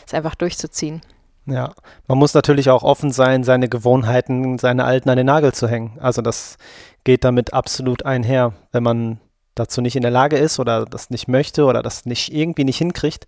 es 0.06 0.14
einfach 0.14 0.36
durchzuziehen. 0.36 1.02
Ja, 1.46 1.74
man 2.08 2.18
muss 2.18 2.34
natürlich 2.34 2.70
auch 2.70 2.84
offen 2.84 3.12
sein, 3.12 3.44
seine 3.44 3.68
Gewohnheiten, 3.68 4.58
seine 4.60 4.86
alten 4.86 5.10
an 5.10 5.18
den 5.18 5.26
Nagel 5.26 5.54
zu 5.54 5.68
hängen. 5.68 5.98
Also 6.00 6.22
das 6.22 6.58
geht 7.04 7.24
damit 7.24 7.54
absolut 7.54 8.06
einher. 8.06 8.54
Wenn 8.72 8.84
man 8.84 9.20
dazu 9.56 9.82
nicht 9.82 9.96
in 9.96 10.04
der 10.04 10.12
Lage 10.12 10.38
ist 10.38 10.60
oder 10.60 10.86
das 10.86 11.10
nicht 11.10 11.28
möchte 11.28 11.66
oder 11.66 11.82
das 11.82 12.06
nicht 12.06 12.34
irgendwie 12.34 12.64
nicht 12.64 12.78
hinkriegt, 12.78 13.26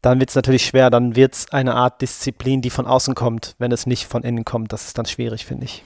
dann 0.00 0.18
wird 0.18 0.30
es 0.30 0.36
natürlich 0.36 0.66
schwer. 0.66 0.90
Dann 0.90 1.14
wird 1.14 1.34
es 1.34 1.52
eine 1.52 1.74
Art 1.74 2.00
Disziplin, 2.00 2.62
die 2.62 2.70
von 2.70 2.86
außen 2.86 3.14
kommt. 3.14 3.54
Wenn 3.58 3.70
es 3.70 3.86
nicht 3.86 4.06
von 4.06 4.22
innen 4.22 4.44
kommt, 4.44 4.72
das 4.72 4.86
ist 4.86 4.98
dann 4.98 5.06
schwierig, 5.06 5.44
finde 5.44 5.66
ich. 5.66 5.84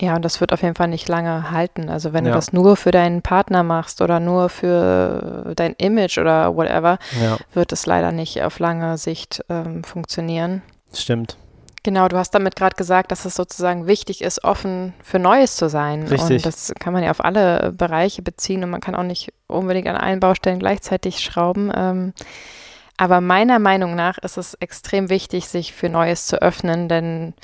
Ja, 0.00 0.16
und 0.16 0.24
das 0.24 0.40
wird 0.40 0.52
auf 0.52 0.62
jeden 0.62 0.74
Fall 0.74 0.88
nicht 0.88 1.08
lange 1.08 1.52
halten. 1.52 1.88
Also 1.88 2.12
wenn 2.12 2.24
ja. 2.24 2.32
du 2.32 2.36
das 2.36 2.52
nur 2.52 2.76
für 2.76 2.90
deinen 2.90 3.22
Partner 3.22 3.62
machst 3.62 4.00
oder 4.00 4.18
nur 4.18 4.48
für 4.48 5.52
dein 5.54 5.74
Image 5.74 6.18
oder 6.18 6.56
whatever, 6.56 6.98
ja. 7.22 7.36
wird 7.52 7.70
es 7.70 7.86
leider 7.86 8.10
nicht 8.10 8.42
auf 8.42 8.58
lange 8.58 8.98
Sicht 8.98 9.44
ähm, 9.48 9.84
funktionieren. 9.84 10.62
Stimmt. 10.94 11.36
Genau, 11.84 12.06
du 12.06 12.16
hast 12.16 12.30
damit 12.30 12.54
gerade 12.54 12.76
gesagt, 12.76 13.10
dass 13.10 13.24
es 13.24 13.34
sozusagen 13.34 13.88
wichtig 13.88 14.22
ist, 14.22 14.44
offen 14.44 14.94
für 15.02 15.18
Neues 15.18 15.56
zu 15.56 15.68
sein. 15.68 16.04
Richtig. 16.04 16.36
Und 16.36 16.46
das 16.46 16.72
kann 16.78 16.92
man 16.92 17.02
ja 17.02 17.10
auf 17.10 17.24
alle 17.24 17.72
Bereiche 17.76 18.22
beziehen 18.22 18.62
und 18.62 18.70
man 18.70 18.80
kann 18.80 18.94
auch 18.94 19.02
nicht 19.02 19.32
unbedingt 19.48 19.88
an 19.88 19.96
allen 19.96 20.20
Baustellen 20.20 20.60
gleichzeitig 20.60 21.18
schrauben. 21.18 21.72
Ähm, 21.74 22.12
aber 22.96 23.20
meiner 23.20 23.58
Meinung 23.58 23.96
nach 23.96 24.18
ist 24.18 24.36
es 24.36 24.54
extrem 24.54 25.08
wichtig, 25.08 25.48
sich 25.48 25.72
für 25.72 25.88
Neues 25.88 26.26
zu 26.26 26.40
öffnen, 26.40 26.88
denn 26.88 27.34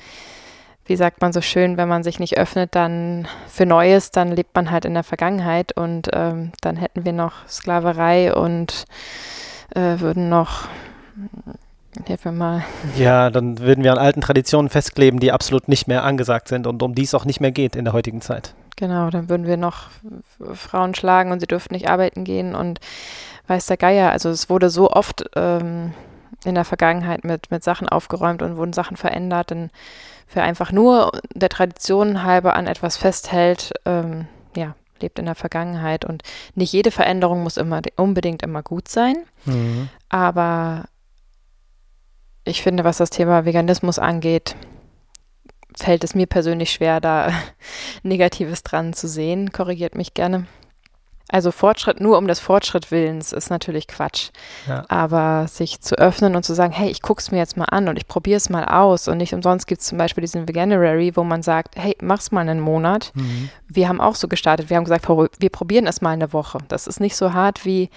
wie 0.87 0.97
sagt 0.97 1.21
man 1.21 1.33
so 1.33 1.41
schön, 1.41 1.77
wenn 1.77 1.89
man 1.89 2.05
sich 2.05 2.21
nicht 2.21 2.39
öffnet, 2.39 2.77
dann 2.77 3.27
für 3.49 3.67
Neues, 3.67 4.13
dann 4.13 4.29
lebt 4.29 4.55
man 4.55 4.71
halt 4.71 4.85
in 4.85 4.95
der 4.95 5.03
Vergangenheit 5.03 5.77
und 5.77 6.09
ähm, 6.13 6.53
dann 6.61 6.77
hätten 6.77 7.05
wir 7.05 7.13
noch 7.13 7.47
Sklaverei 7.49 8.33
und 8.33 8.85
äh, 9.75 9.99
würden 9.99 10.29
noch 10.29 10.69
Hilf 12.07 12.25
mir 12.25 12.33
mal. 12.33 12.65
Ja, 12.97 13.31
dann 13.31 13.59
würden 13.59 13.83
wir 13.83 13.93
an 13.93 13.99
alten 13.99 14.21
Traditionen 14.21 14.69
festkleben, 14.69 15.21
die 15.21 15.33
absolut 15.33 15.69
nicht 15.69 15.89
mehr 15.89 16.05
angesagt 16.05 16.49
sind 16.49 16.67
und 16.67 16.83
um 16.83 16.95
die 16.95 17.03
es 17.03 17.15
auch 17.15 17.25
nicht 17.25 17.41
mehr 17.41 17.53
geht 17.53 17.77
in 17.77 17.85
der 17.85 17.95
heutigen 17.95 18.21
Zeit. 18.21 18.55
Genau, 18.77 19.11
dann 19.11 19.29
würden 19.29 19.47
wir 19.47 19.57
noch 19.57 19.89
Frauen 20.55 20.95
schlagen 20.95 21.33
und 21.33 21.41
sie 21.41 21.47
dürften 21.47 21.75
nicht 21.75 21.89
arbeiten 21.89 22.25
gehen 22.25 22.55
und 22.55 22.79
weiß 23.49 23.67
der 23.67 23.77
Geier. 23.77 24.13
Also 24.13 24.29
es 24.29 24.49
wurde 24.49 24.71
so 24.71 24.91
oft 24.91 25.25
ähm, 25.35 25.95
in 26.45 26.55
der 26.55 26.65
Vergangenheit 26.65 27.25
mit, 27.25 27.51
mit 27.51 27.65
Sachen 27.65 27.89
aufgeräumt 27.89 28.43
und 28.43 28.57
wurden 28.57 28.73
Sachen 28.73 28.97
verändert. 28.97 29.51
Denn 29.51 29.71
wer 30.33 30.45
einfach 30.45 30.71
nur 30.71 31.11
der 31.35 31.49
Tradition 31.49 32.23
halber 32.23 32.55
an 32.55 32.67
etwas 32.69 32.97
festhält, 32.97 33.73
ähm, 33.85 34.29
ja, 34.57 34.75
lebt 35.01 35.19
in 35.19 35.25
der 35.25 35.35
Vergangenheit. 35.35 36.05
Und 36.05 36.23
nicht 36.55 36.73
jede 36.73 36.91
Veränderung 36.91 37.43
muss 37.43 37.57
immer 37.57 37.81
unbedingt 37.97 38.43
immer 38.43 38.63
gut 38.63 38.89
sein. 38.89 39.17
Mhm. 39.45 39.89
Aber 40.09 40.85
ich 42.49 42.63
finde, 42.63 42.85
was 42.85 42.99
das 42.99 43.11
Thema 43.11 43.45
Veganismus 43.45 43.99
angeht, 43.99 44.57
fällt 45.77 46.05
es 46.05 46.15
mir 46.15 46.27
persönlich 46.27 46.71
schwer, 46.71 47.01
da 47.01 47.33
Negatives 48.03 48.63
dran 48.63 48.93
zu 48.93 49.09
sehen. 49.09 49.53
Korrigiert 49.53 49.95
mich 49.95 50.15
gerne. 50.15 50.47
Also 51.31 51.53
Fortschritt 51.53 52.01
nur 52.01 52.17
um 52.17 52.27
des 52.27 52.41
Fortschritt 52.41 52.91
Willens 52.91 53.33
ist 53.33 53.51
natürlich 53.51 53.87
Quatsch. 53.87 54.31
Ja. 54.67 54.85
Aber 54.89 55.47
sich 55.47 55.81
zu 55.81 55.97
öffnen 55.99 56.35
und 56.35 56.43
zu 56.43 56.55
sagen, 56.55 56.73
hey, 56.73 56.91
ich 56.91 57.03
gucke 57.03 57.21
es 57.21 57.31
mir 57.31 57.37
jetzt 57.37 57.59
mal 57.59 57.67
an 57.67 57.89
und 57.89 57.99
ich 57.99 58.09
probiere 58.09 58.39
es 58.39 58.49
mal 58.49 58.65
aus. 58.65 59.09
Und 59.09 59.19
nicht 59.19 59.35
umsonst 59.35 59.67
gibt 59.67 59.83
es 59.83 59.89
zum 59.89 59.99
Beispiel 59.99 60.23
diesen 60.23 60.49
Veganuary, 60.49 61.17
wo 61.17 61.25
man 61.25 61.43
sagt, 61.43 61.77
hey, 61.77 61.97
mach's 62.01 62.33
mal 62.33 62.41
einen 62.41 62.61
Monat. 62.61 63.13
Mhm. 63.15 63.51
Wir 63.69 63.89
haben 63.91 64.01
auch 64.01 64.15
so 64.15 64.27
gestartet. 64.27 64.71
Wir 64.71 64.79
haben 64.79 64.85
gesagt, 64.85 65.07
wir 65.07 65.51
probieren 65.51 65.87
es 65.87 66.01
mal 66.01 66.13
eine 66.13 66.33
Woche. 66.33 66.59
Das 66.69 66.87
ist 66.87 66.99
nicht 66.99 67.15
so 67.15 67.35
hart 67.35 67.67
wie, 67.67 67.91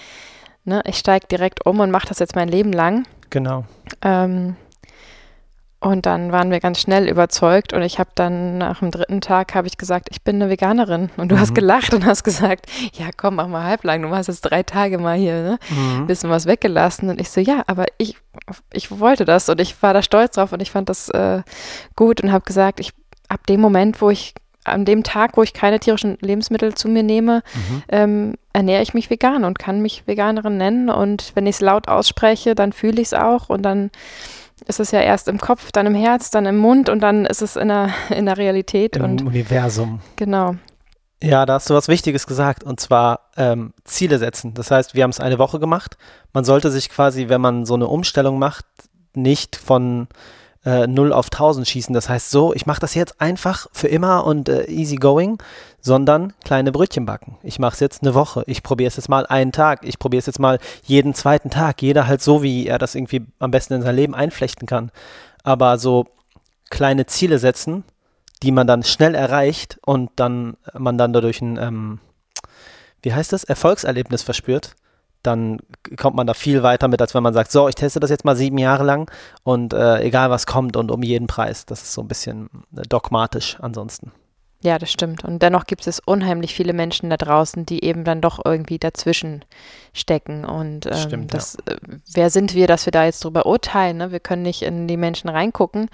ne, 0.66 0.82
ich 0.86 0.98
steige 0.98 1.28
direkt 1.28 1.66
um 1.66 1.80
und 1.80 1.90
mache 1.90 2.08
das 2.08 2.20
jetzt 2.20 2.36
mein 2.36 2.50
Leben 2.50 2.74
lang. 2.74 3.06
Genau. 3.32 3.66
Ähm, 4.04 4.56
und 5.84 6.06
dann 6.06 6.32
waren 6.32 6.52
wir 6.52 6.60
ganz 6.60 6.80
schnell 6.80 7.10
überzeugt 7.10 7.74
und 7.74 7.82
ich 7.82 7.98
habe 7.98 8.12
dann 8.14 8.60
nach 8.60 8.80
dem 8.82 8.92
dritten 8.92 9.20
Tag 9.20 9.56
habe 9.56 9.66
ich 9.68 9.78
gesagt, 9.80 10.10
ich 10.12 10.22
bin 10.22 10.36
eine 10.36 10.48
Veganerin. 10.48 11.10
Und 11.18 11.30
du 11.32 11.36
Mhm. 11.36 11.40
hast 11.40 11.56
gelacht 11.56 11.92
und 11.96 12.06
hast 12.06 12.24
gesagt, 12.24 12.68
ja 12.94 13.08
komm, 13.18 13.36
mach 13.38 13.48
mal 13.48 13.64
halblang, 13.64 14.04
du 14.04 14.10
hast 14.12 14.28
jetzt 14.28 14.42
drei 14.42 14.62
Tage 14.62 15.00
mal 15.00 15.18
hier, 15.18 15.42
ne? 15.42 15.60
Mhm. 15.72 16.06
Bisschen 16.06 16.30
was 16.30 16.46
weggelassen. 16.46 17.10
Und 17.10 17.20
ich 17.20 17.32
so, 17.32 17.42
ja, 17.42 17.64
aber 17.66 17.86
ich, 17.98 18.16
ich 18.72 19.00
wollte 19.00 19.26
das 19.26 19.50
und 19.50 19.60
ich 19.60 19.82
war 19.82 19.96
da 19.96 20.04
stolz 20.04 20.36
drauf 20.36 20.52
und 20.54 20.62
ich 20.62 20.70
fand 20.70 20.88
das 20.88 21.10
äh, 21.10 21.42
gut 21.96 22.22
und 22.22 22.32
habe 22.32 22.46
gesagt, 22.46 22.80
ich 22.80 22.94
ab 23.28 23.48
dem 23.48 23.60
Moment, 23.60 24.02
wo 24.04 24.12
ich, 24.12 24.36
an 24.64 24.86
dem 24.86 25.04
Tag, 25.04 25.38
wo 25.38 25.44
ich 25.44 25.54
keine 25.54 25.80
tierischen 25.80 26.18
Lebensmittel 26.22 26.74
zu 26.76 26.88
mir 26.88 27.04
nehme, 27.04 27.42
Mhm. 27.56 27.84
ähm, 27.90 28.34
ernähre 28.54 28.84
ich 28.84 28.94
mich 28.94 29.10
vegan 29.10 29.44
und 29.44 29.58
kann 29.60 29.82
mich 29.82 30.04
Veganerin 30.08 30.58
nennen. 30.58 30.90
Und 30.90 31.32
wenn 31.36 31.46
ich 31.48 31.56
es 31.56 31.62
laut 31.62 31.88
ausspreche, 31.88 32.54
dann 32.56 32.74
fühle 32.74 33.02
ich 33.02 33.08
es 33.10 33.14
auch 33.14 33.50
und 33.50 33.64
dann 33.64 33.90
ist 34.68 34.80
es 34.80 34.92
ja 34.92 35.00
erst 35.02 35.28
im 35.28 35.40
Kopf, 35.40 35.72
dann 35.72 35.88
im 35.88 35.96
Herz, 35.96 36.30
dann 36.30 36.46
im 36.46 36.58
Mund 36.58 36.88
und 36.90 37.00
dann 37.02 37.26
ist 37.26 37.42
es 37.42 37.56
in 37.56 37.70
der, 37.70 37.90
in 38.16 38.26
der 38.28 38.38
Realität. 38.38 38.96
Im 38.98 39.04
und 39.04 39.22
Universum. 39.24 40.02
genau. 40.16 40.56
Ja, 41.24 41.46
da 41.46 41.54
hast 41.54 41.70
du 41.70 41.76
was 41.76 41.88
Wichtiges 41.88 42.26
gesagt 42.26 42.64
und 42.64 42.80
zwar 42.80 43.30
ähm, 43.38 43.74
Ziele 43.84 44.18
setzen. 44.18 44.56
Das 44.56 44.72
heißt, 44.72 44.96
wir 44.96 45.04
haben 45.04 45.12
es 45.12 45.20
eine 45.20 45.38
Woche 45.38 45.60
gemacht. 45.60 45.98
Man 46.34 46.44
sollte 46.44 46.72
sich 46.72 46.90
quasi, 46.90 47.30
wenn 47.30 47.42
man 47.42 47.64
so 47.66 47.76
eine 47.76 47.86
Umstellung 47.88 48.40
macht, 48.40 48.66
nicht 49.14 49.56
von 49.56 50.08
äh, 50.66 50.88
0 50.88 51.14
auf 51.14 51.28
1000 51.28 51.68
schießen. 51.68 51.94
Das 51.94 52.10
heißt 52.10 52.32
so, 52.32 52.54
ich 52.54 52.66
mache 52.66 52.80
das 52.80 52.94
jetzt 52.96 53.20
einfach 53.20 53.68
für 53.72 53.88
immer 53.88 54.26
und 54.26 54.50
äh, 54.50 54.66
easy 54.66 54.96
going, 54.96 55.38
sondern 55.80 56.34
kleine 56.44 56.72
Brötchen 56.72 57.06
backen. 57.06 57.38
Ich 57.44 57.60
mache 57.60 57.74
es 57.74 57.80
jetzt 57.80 58.04
eine 58.04 58.14
Woche. 58.14 58.44
Ich 58.48 58.64
probiere 58.64 58.88
es 58.88 58.96
jetzt 58.96 59.10
mal 59.10 59.26
einen 59.26 59.52
Tag. 59.52 59.82
Ich 59.84 60.00
probiere 60.00 60.20
es 60.20 60.28
jetzt 60.28 60.40
mal 60.40 60.60
jeden 60.84 61.14
zweiten 61.14 61.50
Tag. 61.50 61.82
Jeder 61.82 62.08
halt 62.08 62.22
so, 62.22 62.44
wie 62.44 62.68
er 62.68 62.78
das 62.78 62.96
irgendwie 62.96 63.26
am 63.40 63.52
besten 63.52 63.74
in 63.76 63.82
sein 63.82 63.96
Leben 63.96 64.16
einflechten 64.16 64.68
kann. 64.68 64.92
Aber 65.44 65.78
so 65.78 66.06
kleine 66.70 67.06
Ziele 67.06 67.40
setzen, 67.40 67.84
die 68.44 68.52
man 68.52 68.68
dann 68.68 68.84
schnell 68.84 69.16
erreicht 69.16 69.80
und 69.86 70.12
dann 70.16 70.58
man 70.74 70.98
dann 70.98 71.14
dadurch 71.14 71.42
ein, 71.42 71.58
ähm, 71.58 72.00
wie 73.02 73.14
heißt 73.14 73.34
das, 73.34 73.44
Erfolgserlebnis 73.44 74.22
verspürt, 74.24 74.76
dann 75.24 75.60
kommt 75.98 76.16
man 76.16 76.28
da 76.28 76.34
viel 76.34 76.64
weiter 76.64 76.88
mit, 76.88 77.02
als 77.02 77.14
wenn 77.14 77.24
man 77.24 77.34
sagt, 77.34 77.52
so, 77.52 77.68
ich 77.68 77.76
teste 77.76 78.00
das 78.00 78.10
jetzt 78.10 78.26
mal 78.26 78.36
sieben 78.36 78.58
Jahre 78.58 78.84
lang 78.84 79.12
und 79.44 79.74
äh, 79.74 80.02
egal 80.02 80.30
was 80.30 80.46
kommt 80.46 80.76
und 80.78 80.92
um 80.92 81.04
jeden 81.04 81.28
Preis. 81.28 81.66
Das 81.66 81.82
ist 81.82 81.94
so 81.94 82.02
ein 82.02 82.08
bisschen 82.08 82.50
äh, 82.76 82.82
dogmatisch 82.88 83.58
ansonsten. 83.60 84.12
Ja, 84.64 84.78
das 84.78 84.92
stimmt. 84.92 85.24
Und 85.24 85.42
dennoch 85.42 85.66
gibt 85.66 85.88
es 85.88 86.00
unheimlich 86.00 86.54
viele 86.54 86.74
Menschen 86.74 87.10
da 87.10 87.18
draußen, 87.18 87.66
die 87.66 87.84
eben 87.84 88.04
dann 88.04 88.22
doch 88.22 88.40
irgendwie 88.46 88.78
dazwischen 88.78 89.44
stecken. 89.92 90.46
Und 90.46 90.86
ähm, 90.86 90.94
Stimmt, 90.94 91.34
ja. 91.34 91.38
das, 91.38 91.56
äh, 91.66 91.78
wer 92.14 92.30
sind 92.30 92.54
wir, 92.54 92.68
dass 92.68 92.86
wir 92.86 92.92
da 92.92 93.06
jetzt 93.06 93.24
drüber 93.24 93.48
urteilen? 93.48 93.98
Ne? 93.98 94.12
Wir 94.12 94.20
können 94.20 94.44
nicht 94.44 94.62
in 94.62 94.88
die 94.88 94.98
Menschen 94.98 95.30
reingucken. 95.30 95.90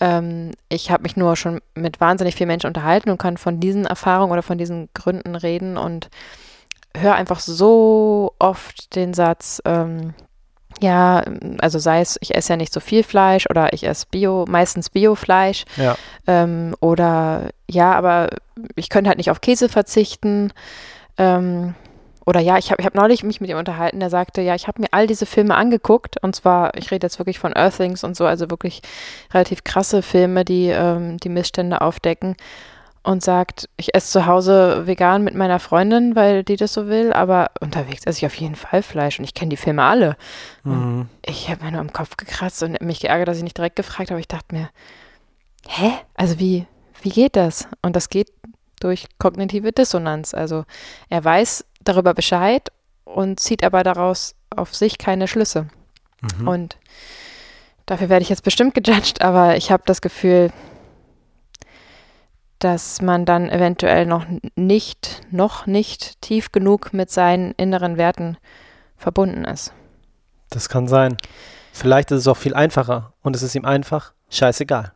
Ähm, 0.00 0.50
ich 0.68 0.90
habe 0.90 1.04
mich 1.04 1.16
nur 1.16 1.36
schon 1.36 1.60
mit 1.76 2.00
wahnsinnig 2.00 2.34
vielen 2.34 2.48
Menschen 2.48 2.66
unterhalten 2.66 3.10
und 3.10 3.18
kann 3.18 3.36
von 3.36 3.60
diesen 3.60 3.86
Erfahrungen 3.86 4.32
oder 4.32 4.42
von 4.42 4.58
diesen 4.58 4.88
Gründen 4.92 5.36
reden 5.36 5.76
und 5.76 6.10
höre 6.96 7.14
einfach 7.14 7.40
so 7.40 8.34
oft 8.38 8.94
den 8.96 9.14
Satz, 9.14 9.62
ähm, 9.64 10.14
ja, 10.80 11.22
also 11.60 11.78
sei 11.78 12.00
es, 12.00 12.16
ich 12.20 12.34
esse 12.34 12.52
ja 12.52 12.56
nicht 12.56 12.72
so 12.72 12.80
viel 12.80 13.02
Fleisch 13.02 13.46
oder 13.50 13.72
ich 13.72 13.86
esse 13.86 14.06
Bio, 14.10 14.46
meistens 14.48 14.88
Biofleisch. 14.90 15.64
Ja. 15.76 15.96
Ähm, 16.26 16.74
oder 16.80 17.50
ja, 17.68 17.92
aber 17.92 18.30
ich 18.76 18.88
könnte 18.88 19.08
halt 19.08 19.18
nicht 19.18 19.30
auf 19.30 19.40
Käse 19.40 19.68
verzichten. 19.68 20.52
Ähm, 21.18 21.74
oder 22.24 22.40
ja, 22.40 22.58
ich 22.58 22.70
habe 22.70 22.80
ich 22.80 22.86
hab 22.86 22.94
neulich 22.94 23.24
mich 23.24 23.40
mit 23.40 23.50
ihm 23.50 23.58
unterhalten, 23.58 24.00
der 24.00 24.10
sagte, 24.10 24.40
ja, 24.40 24.54
ich 24.54 24.68
habe 24.68 24.80
mir 24.80 24.88
all 24.92 25.06
diese 25.06 25.26
Filme 25.26 25.54
angeguckt 25.54 26.22
und 26.22 26.36
zwar, 26.36 26.76
ich 26.76 26.90
rede 26.90 27.06
jetzt 27.06 27.18
wirklich 27.18 27.38
von 27.38 27.54
Earthlings 27.54 28.04
und 28.04 28.16
so, 28.16 28.24
also 28.24 28.50
wirklich 28.50 28.82
relativ 29.34 29.64
krasse 29.64 30.02
Filme, 30.02 30.44
die 30.44 30.68
ähm, 30.68 31.18
die 31.18 31.28
Missstände 31.28 31.80
aufdecken 31.80 32.36
und 33.02 33.22
sagt, 33.22 33.68
ich 33.76 33.94
esse 33.94 34.12
zu 34.12 34.26
Hause 34.26 34.86
vegan 34.86 35.24
mit 35.24 35.34
meiner 35.34 35.58
Freundin, 35.58 36.16
weil 36.16 36.44
die 36.44 36.56
das 36.56 36.74
so 36.74 36.86
will, 36.86 37.12
aber 37.12 37.50
unterwegs 37.60 38.04
esse 38.04 38.18
ich 38.18 38.26
auf 38.26 38.34
jeden 38.34 38.56
Fall 38.56 38.82
Fleisch 38.82 39.18
und 39.18 39.24
ich 39.24 39.34
kenne 39.34 39.48
die 39.50 39.56
Filme 39.56 39.82
alle. 39.82 40.16
Mhm. 40.64 41.08
Ich 41.24 41.48
habe 41.50 41.64
mir 41.64 41.72
nur 41.72 41.80
am 41.80 41.92
Kopf 41.92 42.16
gekratzt 42.16 42.62
und 42.62 42.80
mich 42.82 43.00
geärgert, 43.00 43.28
dass 43.28 43.38
ich 43.38 43.42
nicht 43.42 43.56
direkt 43.56 43.76
gefragt 43.76 44.10
habe. 44.10 44.20
Ich 44.20 44.28
dachte 44.28 44.54
mir, 44.54 44.68
hä? 45.66 45.92
Also 46.14 46.38
wie, 46.38 46.66
wie 47.00 47.10
geht 47.10 47.36
das? 47.36 47.68
Und 47.80 47.96
das 47.96 48.10
geht 48.10 48.32
durch 48.80 49.06
kognitive 49.18 49.72
Dissonanz. 49.72 50.34
Also 50.34 50.64
er 51.08 51.24
weiß 51.24 51.64
darüber 51.82 52.12
Bescheid 52.12 52.70
und 53.04 53.40
zieht 53.40 53.64
aber 53.64 53.82
daraus 53.82 54.34
auf 54.54 54.74
sich 54.74 54.98
keine 54.98 55.26
Schlüsse. 55.26 55.68
Mhm. 56.38 56.48
Und 56.48 56.76
dafür 57.86 58.10
werde 58.10 58.22
ich 58.22 58.28
jetzt 58.28 58.44
bestimmt 58.44 58.74
gejudged, 58.74 59.22
aber 59.22 59.56
ich 59.56 59.70
habe 59.70 59.84
das 59.86 60.02
Gefühl, 60.02 60.52
dass 62.60 63.02
man 63.02 63.24
dann 63.24 63.48
eventuell 63.48 64.06
noch 64.06 64.26
nicht, 64.54 65.22
noch 65.30 65.66
nicht 65.66 66.20
tief 66.20 66.52
genug 66.52 66.92
mit 66.92 67.10
seinen 67.10 67.52
inneren 67.52 67.96
Werten 67.96 68.36
verbunden 68.96 69.44
ist. 69.44 69.72
Das 70.50 70.68
kann 70.68 70.86
sein. 70.86 71.16
Vielleicht 71.72 72.10
ist 72.10 72.20
es 72.20 72.28
auch 72.28 72.36
viel 72.36 72.54
einfacher 72.54 73.14
und 73.22 73.34
es 73.34 73.42
ist 73.42 73.54
ihm 73.54 73.64
einfach 73.64 74.12
scheißegal. 74.28 74.92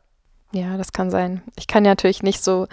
Ja, 0.52 0.76
das 0.76 0.92
kann 0.92 1.10
sein. 1.10 1.42
Ich 1.56 1.66
kann 1.66 1.84
ja 1.84 1.92
natürlich 1.92 2.22
nicht 2.22 2.44
so, 2.44 2.68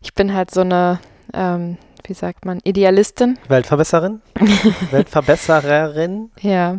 ich 0.00 0.14
bin 0.14 0.34
halt 0.34 0.50
so 0.50 0.60
eine, 0.60 1.00
ähm, 1.34 1.78
wie 2.06 2.14
sagt 2.14 2.44
man, 2.44 2.60
Idealistin. 2.64 3.38
Weltverbesserin? 3.48 4.20
Weltverbessererin? 4.90 6.30
Ja. 6.40 6.76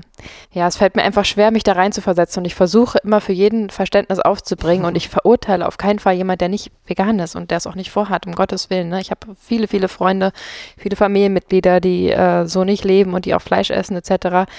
Ja, 0.52 0.68
es 0.68 0.78
fällt 0.78 0.96
mir 0.96 1.04
einfach 1.04 1.26
schwer, 1.26 1.52
mich 1.52 1.64
da 1.64 1.74
rein 1.74 1.92
zu 1.92 2.02
versetzen 2.02 2.40
und 2.40 2.46
ich 2.46 2.56
versuche 2.56 3.00
immer 3.04 3.22
für 3.22 3.32
jeden 3.32 3.70
Verständnis 3.70 4.20
aufzubringen 4.20 4.86
und 4.86 4.96
ich 4.96 5.10
verurteile 5.10 5.66
auf 5.68 5.78
keinen 5.78 6.00
Fall 6.00 6.16
jemand, 6.16 6.42
der 6.42 6.50
nicht 6.50 6.72
vegan 6.86 7.20
ist 7.20 7.36
und 7.36 7.52
der 7.52 7.58
es 7.58 7.68
auch 7.68 7.76
nicht 7.76 7.92
vorhat, 7.92 8.26
um 8.26 8.34
Gottes 8.34 8.70
Willen. 8.70 8.90
Ne? 8.90 9.00
Ich 9.02 9.12
habe 9.12 9.36
viele, 9.40 9.68
viele 9.68 9.88
Freunde, 9.88 10.32
viele 10.78 10.96
Familienmitglieder, 10.96 11.80
die 11.80 12.10
äh, 12.10 12.46
so 12.46 12.64
nicht 12.64 12.84
leben 12.84 13.14
und 13.14 13.26
die 13.26 13.34
auch 13.34 13.42
Fleisch 13.42 13.70
essen 13.70 13.96
etc. 13.96 14.50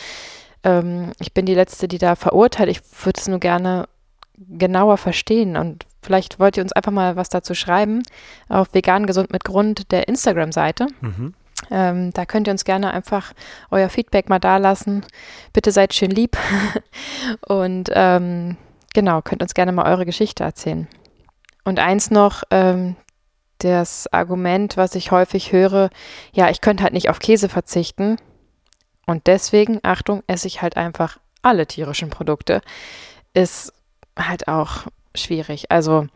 Ähm, 0.64 1.12
ich 1.18 1.34
bin 1.34 1.46
die 1.46 1.54
Letzte, 1.54 1.88
die 1.88 1.98
da 1.98 2.14
verurteilt. 2.16 2.70
Ich 2.70 2.80
würde 3.04 3.20
es 3.20 3.28
nur 3.28 3.40
gerne 3.40 3.86
genauer 4.48 4.96
verstehen 4.96 5.56
und 5.56 5.86
vielleicht 6.02 6.38
wollt 6.38 6.56
ihr 6.56 6.62
uns 6.62 6.72
einfach 6.72 6.92
mal 6.92 7.16
was 7.16 7.28
dazu 7.28 7.54
schreiben 7.54 8.02
auf 8.48 8.72
vegan 8.72 9.06
gesund 9.06 9.32
mit 9.32 9.44
Grund 9.44 9.92
der 9.92 10.08
Instagram-Seite. 10.08 10.86
Mhm. 11.00 11.34
Ähm, 11.70 12.10
da 12.12 12.24
könnt 12.24 12.48
ihr 12.48 12.52
uns 12.52 12.64
gerne 12.64 12.92
einfach 12.92 13.32
euer 13.70 13.90
Feedback 13.90 14.28
mal 14.28 14.38
dalassen. 14.38 15.04
Bitte 15.52 15.72
seid 15.72 15.94
schön 15.94 16.10
lieb 16.10 16.38
und 17.46 17.90
ähm, 17.92 18.56
genau, 18.94 19.20
könnt 19.20 19.42
uns 19.42 19.54
gerne 19.54 19.72
mal 19.72 19.90
eure 19.90 20.06
Geschichte 20.06 20.42
erzählen. 20.42 20.88
Und 21.64 21.78
eins 21.78 22.10
noch, 22.10 22.42
ähm, 22.50 22.96
das 23.58 24.10
Argument, 24.10 24.78
was 24.78 24.94
ich 24.94 25.10
häufig 25.10 25.52
höre, 25.52 25.90
ja, 26.32 26.48
ich 26.48 26.62
könnte 26.62 26.82
halt 26.82 26.94
nicht 26.94 27.10
auf 27.10 27.18
Käse 27.18 27.50
verzichten 27.50 28.16
und 29.06 29.26
deswegen, 29.26 29.80
Achtung, 29.82 30.22
esse 30.26 30.46
ich 30.46 30.62
halt 30.62 30.76
einfach 30.76 31.18
alle 31.42 31.66
tierischen 31.66 32.10
Produkte, 32.10 32.62
ist 33.34 33.72
halt 34.28 34.48
auch 34.48 34.86
schwierig. 35.14 35.70
Also, 35.70 36.06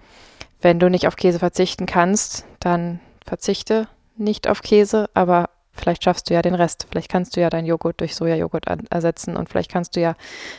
wenn 0.61 0.79
du 0.79 0.89
nicht 0.89 1.07
auf 1.07 1.17
Käse 1.17 1.39
verzichten 1.39 1.87
kannst, 1.87 2.47
dann 2.61 3.01
verzichte 3.25 3.89
nicht 4.17 4.49
auf 4.49 4.63
Käse, 4.63 5.11
aber 5.15 5.51
vielleicht 5.73 6.05
schaffst 6.05 6.31
du 6.31 6.35
ja 6.35 6.43
den 6.43 6.55
Rest. 6.55 6.87
Vielleicht 6.91 7.11
kannst 7.11 7.37
du 7.37 7.41
ja 7.41 7.51
deinen 7.51 7.67
Joghurt 7.67 8.01
durch 8.01 8.15
Sojajoghurt 8.15 8.67
ersetzen 8.91 9.37
und 9.37 9.49
vielleicht 9.49 9.71
kannst 9.71 9.97
du 9.97 10.01
ja 10.01 10.15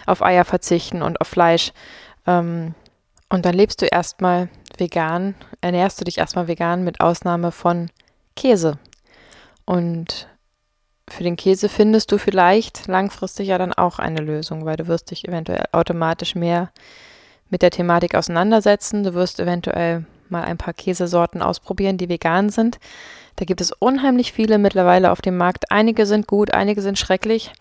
auf 0.05 0.21
Eier 0.21 0.45
verzichten 0.45 1.01
und 1.01 1.21
auf 1.21 1.27
Fleisch. 1.27 1.71
Ähm, 2.27 2.75
und 3.29 3.45
dann 3.45 3.55
lebst 3.55 3.81
du 3.81 3.85
erstmal 3.85 4.49
vegan, 4.77 5.35
ernährst 5.61 5.99
du 5.99 6.05
dich 6.05 6.17
erstmal 6.17 6.47
vegan 6.47 6.83
mit 6.83 6.99
Ausnahme 6.99 7.51
von 7.51 7.89
Käse. 8.35 8.77
Und 9.65 10.27
für 11.09 11.23
den 11.23 11.35
Käse 11.35 11.69
findest 11.69 12.11
du 12.11 12.17
vielleicht 12.17 12.87
langfristig 12.87 13.47
ja 13.47 13.57
dann 13.57 13.73
auch 13.73 13.99
eine 13.99 14.21
Lösung, 14.21 14.65
weil 14.65 14.75
du 14.75 14.87
wirst 14.87 15.11
dich 15.11 15.27
eventuell 15.27 15.65
automatisch 15.71 16.35
mehr 16.35 16.71
mit 17.49 17.61
der 17.61 17.71
Thematik 17.71 18.15
auseinandersetzen. 18.15 19.03
Du 19.03 19.13
wirst 19.13 19.39
eventuell 19.39 20.05
mal 20.29 20.43
ein 20.43 20.57
paar 20.57 20.73
Käsesorten 20.73 21.41
ausprobieren, 21.41 21.97
die 21.97 22.09
vegan 22.09 22.49
sind. 22.49 22.79
Da 23.35 23.45
gibt 23.45 23.61
es 23.61 23.71
unheimlich 23.71 24.31
viele 24.31 24.57
mittlerweile 24.57 25.11
auf 25.11 25.21
dem 25.21 25.37
Markt. 25.37 25.71
Einige 25.71 26.05
sind 26.05 26.27
gut, 26.27 26.53
einige 26.53 26.81
sind 26.81 26.97
schrecklich. 26.97 27.51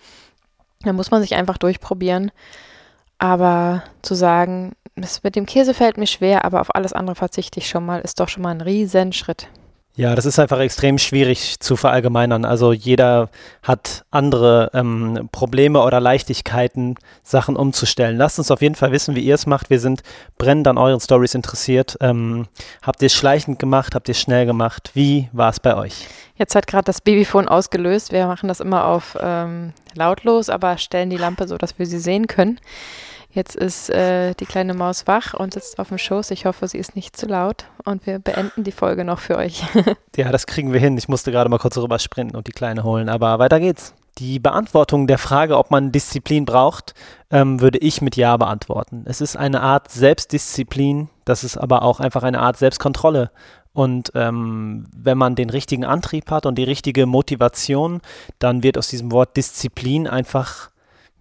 Da 0.82 0.92
muss 0.92 1.10
man 1.10 1.20
sich 1.20 1.34
einfach 1.34 1.58
durchprobieren. 1.58 2.30
Aber 3.18 3.82
zu 4.02 4.14
sagen, 4.14 4.72
das 4.96 5.22
mit 5.22 5.36
dem 5.36 5.46
Käse 5.46 5.74
fällt 5.74 5.96
mir 5.96 6.06
schwer, 6.06 6.44
aber 6.44 6.60
auf 6.60 6.74
alles 6.74 6.92
andere 6.92 7.16
verzichte 7.16 7.58
ich 7.58 7.68
schon 7.68 7.84
mal, 7.84 8.00
ist 8.00 8.20
doch 8.20 8.28
schon 8.28 8.42
mal 8.42 8.50
ein 8.50 8.60
Riesenschritt. 8.60 9.48
Ja, 9.96 10.16
das 10.16 10.26
ist 10.26 10.40
einfach 10.40 10.58
extrem 10.58 10.98
schwierig 10.98 11.60
zu 11.60 11.76
verallgemeinern. 11.76 12.44
Also 12.44 12.72
jeder 12.72 13.28
hat 13.62 14.04
andere 14.10 14.72
ähm, 14.74 15.28
Probleme 15.30 15.80
oder 15.82 16.00
Leichtigkeiten, 16.00 16.96
Sachen 17.22 17.54
umzustellen. 17.54 18.16
Lasst 18.16 18.40
uns 18.40 18.50
auf 18.50 18.60
jeden 18.60 18.74
Fall 18.74 18.90
wissen, 18.90 19.14
wie 19.14 19.20
ihr 19.20 19.36
es 19.36 19.46
macht. 19.46 19.70
Wir 19.70 19.78
sind 19.78 20.02
brennend 20.36 20.66
an 20.66 20.78
euren 20.78 20.98
Stories 20.98 21.36
interessiert. 21.36 21.96
Ähm, 22.00 22.48
habt 22.82 23.02
ihr 23.02 23.06
es 23.06 23.14
schleichend 23.14 23.60
gemacht? 23.60 23.94
Habt 23.94 24.08
ihr 24.08 24.14
es 24.14 24.20
schnell 24.20 24.46
gemacht? 24.46 24.90
Wie 24.94 25.28
war 25.32 25.50
es 25.50 25.60
bei 25.60 25.76
euch? 25.76 26.08
Jetzt 26.34 26.56
hat 26.56 26.66
gerade 26.66 26.86
das 26.86 27.00
Babyphone 27.00 27.46
ausgelöst. 27.46 28.10
Wir 28.10 28.26
machen 28.26 28.48
das 28.48 28.58
immer 28.58 28.86
auf 28.86 29.16
ähm, 29.20 29.74
lautlos, 29.94 30.48
aber 30.48 30.76
stellen 30.76 31.10
die 31.10 31.16
Lampe 31.16 31.46
so, 31.46 31.56
dass 31.56 31.78
wir 31.78 31.86
sie 31.86 32.00
sehen 32.00 32.26
können. 32.26 32.58
Jetzt 33.34 33.56
ist 33.56 33.90
äh, 33.90 34.32
die 34.34 34.46
kleine 34.46 34.74
Maus 34.74 35.08
wach 35.08 35.34
und 35.34 35.54
sitzt 35.54 35.80
auf 35.80 35.88
dem 35.88 35.98
Schoß. 35.98 36.30
Ich 36.30 36.46
hoffe, 36.46 36.68
sie 36.68 36.78
ist 36.78 36.94
nicht 36.94 37.16
zu 37.16 37.26
laut 37.26 37.64
und 37.84 38.06
wir 38.06 38.20
beenden 38.20 38.62
die 38.62 38.70
Folge 38.70 39.04
noch 39.04 39.18
für 39.18 39.36
euch. 39.36 39.64
ja, 40.16 40.30
das 40.30 40.46
kriegen 40.46 40.72
wir 40.72 40.78
hin. 40.78 40.96
Ich 40.96 41.08
musste 41.08 41.32
gerade 41.32 41.50
mal 41.50 41.58
kurz 41.58 41.76
rüber 41.76 41.98
sprinten 41.98 42.36
und 42.36 42.46
die 42.46 42.52
Kleine 42.52 42.84
holen, 42.84 43.08
aber 43.08 43.40
weiter 43.40 43.58
geht's. 43.58 43.92
Die 44.18 44.38
Beantwortung 44.38 45.08
der 45.08 45.18
Frage, 45.18 45.58
ob 45.58 45.72
man 45.72 45.90
Disziplin 45.90 46.44
braucht, 46.44 46.94
ähm, 47.32 47.60
würde 47.60 47.78
ich 47.78 48.00
mit 48.00 48.14
Ja 48.14 48.36
beantworten. 48.36 49.02
Es 49.06 49.20
ist 49.20 49.36
eine 49.36 49.62
Art 49.62 49.90
Selbstdisziplin, 49.90 51.08
das 51.24 51.42
ist 51.42 51.56
aber 51.56 51.82
auch 51.82 51.98
einfach 51.98 52.22
eine 52.22 52.38
Art 52.38 52.56
Selbstkontrolle. 52.56 53.32
Und 53.72 54.12
ähm, 54.14 54.86
wenn 54.96 55.18
man 55.18 55.34
den 55.34 55.50
richtigen 55.50 55.84
Antrieb 55.84 56.30
hat 56.30 56.46
und 56.46 56.56
die 56.56 56.62
richtige 56.62 57.06
Motivation, 57.06 58.00
dann 58.38 58.62
wird 58.62 58.78
aus 58.78 58.86
diesem 58.86 59.10
Wort 59.10 59.36
Disziplin 59.36 60.06
einfach 60.06 60.70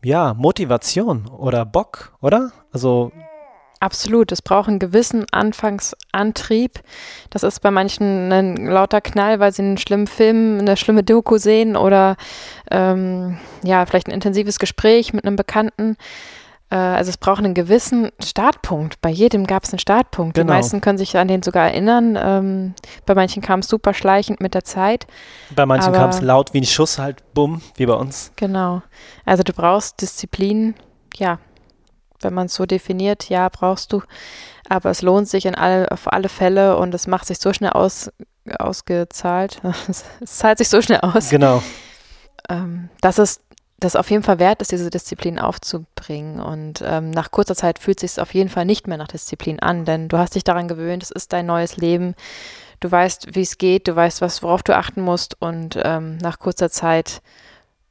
ja, 0.04 0.34
Motivation 0.34 1.28
oder 1.28 1.66
Bock, 1.66 2.14
oder? 2.22 2.52
Also 2.72 3.12
Absolut, 3.84 4.32
es 4.32 4.42
braucht 4.42 4.70
einen 4.70 4.80
gewissen 4.80 5.26
Anfangsantrieb. 5.34 6.80
Das 7.32 7.44
ist 7.44 7.60
bei 7.60 7.70
manchen 7.70 8.32
ein 8.32 8.56
lauter 8.56 9.02
Knall, 9.02 9.42
weil 9.42 9.52
sie 9.52 9.62
einen 9.62 9.78
schlimmen 9.78 10.08
Film, 10.08 10.60
eine 10.62 10.78
schlimme 10.78 11.04
Doku 11.04 11.38
sehen 11.38 11.76
oder 11.76 12.16
ähm, 12.72 13.40
ja, 13.62 13.86
vielleicht 13.86 14.08
ein 14.08 14.14
intensives 14.14 14.58
Gespräch 14.58 15.12
mit 15.12 15.26
einem 15.26 15.36
Bekannten. 15.36 15.98
Äh, 16.74 16.76
also 16.76 17.10
es 17.10 17.18
braucht 17.18 17.38
einen 17.38 17.54
gewissen 17.54 18.10
Startpunkt. 18.20 19.00
Bei 19.00 19.10
jedem 19.10 19.46
gab 19.46 19.64
es 19.64 19.72
einen 19.72 19.80
Startpunkt. 19.80 20.36
Genau. 20.36 20.52
Die 20.52 20.58
meisten 20.58 20.82
können 20.82 20.98
sich 20.98 21.16
an 21.16 21.28
den 21.28 21.44
sogar 21.44 21.68
erinnern. 21.68 22.18
Ähm, 22.20 22.74
bei 23.06 23.14
manchen 23.14 23.44
kam 23.44 23.60
es 23.60 23.68
super 23.68 23.94
schleichend 23.94 24.42
mit 24.42 24.56
der 24.56 24.64
Zeit. 24.64 25.06
Bei 25.56 25.68
manchen 25.68 25.94
kam 25.94 26.10
es 26.10 26.22
laut 26.22 26.54
wie 26.54 26.62
ein 26.62 26.66
Schuss 26.66 26.98
halt, 26.98 27.24
bumm, 27.36 27.62
wie 27.76 27.86
bei 27.86 27.94
uns. 27.94 28.32
Genau. 28.38 28.82
Also 29.24 29.44
du 29.44 29.54
brauchst 29.54 30.02
Disziplin, 30.02 30.74
ja, 31.16 31.38
wenn 32.22 32.34
man 32.34 32.48
es 32.48 32.56
so 32.56 32.66
definiert, 32.66 33.30
ja, 33.30 33.50
brauchst 33.50 33.94
du. 33.94 34.02
Aber 34.68 34.90
es 34.90 35.04
lohnt 35.04 35.28
sich 35.28 35.46
in 35.46 35.54
alle, 35.54 35.92
auf 35.92 36.12
alle 36.12 36.30
Fälle 36.30 36.78
und 36.78 36.96
es 36.96 37.06
macht 37.06 37.28
sich 37.28 37.38
so 37.38 37.54
schnell 37.54 37.72
aus, 37.72 38.10
ausgezahlt. 38.58 39.62
es 40.22 40.38
zahlt 40.38 40.58
sich 40.58 40.70
so 40.70 40.82
schnell 40.82 41.02
aus. 41.02 41.30
Genau. 41.30 41.62
Ähm, 42.50 42.90
dass 43.02 43.20
es 43.20 43.42
das 43.84 43.96
auf 43.96 44.10
jeden 44.10 44.24
Fall 44.24 44.40
wert 44.40 44.62
ist, 44.62 44.72
diese 44.72 44.90
Disziplin 44.90 45.40
aufzubringen. 45.40 46.40
Und 46.40 46.84
ähm, 46.86 47.12
nach 47.12 47.32
kurzer 47.32 47.56
Zeit 47.56 47.80
fühlt 47.80 48.04
es 48.04 48.16
sich 48.16 48.22
auf 48.22 48.34
jeden 48.34 48.50
Fall 48.50 48.66
nicht 48.66 48.88
mehr 48.88 48.98
nach 48.98 49.08
Disziplin 49.08 49.60
an, 49.60 49.86
denn 49.86 50.08
du 50.08 50.18
hast 50.18 50.36
dich 50.36 50.44
daran 50.44 50.68
gewöhnt, 50.68 51.04
es 51.04 51.12
ist 51.12 51.34
dein 51.34 51.46
neues 51.46 51.78
Leben. 51.78 52.16
Du 52.80 52.92
weißt, 52.92 53.36
wie 53.36 53.42
es 53.42 53.58
geht, 53.58 53.88
du 53.88 53.96
weißt, 53.96 54.22
was, 54.22 54.44
worauf 54.44 54.64
du 54.64 54.76
achten 54.76 55.02
musst. 55.02 55.42
Und 55.42 55.80
ähm, 55.82 56.18
nach 56.18 56.40
kurzer 56.40 56.70
Zeit 56.70 57.22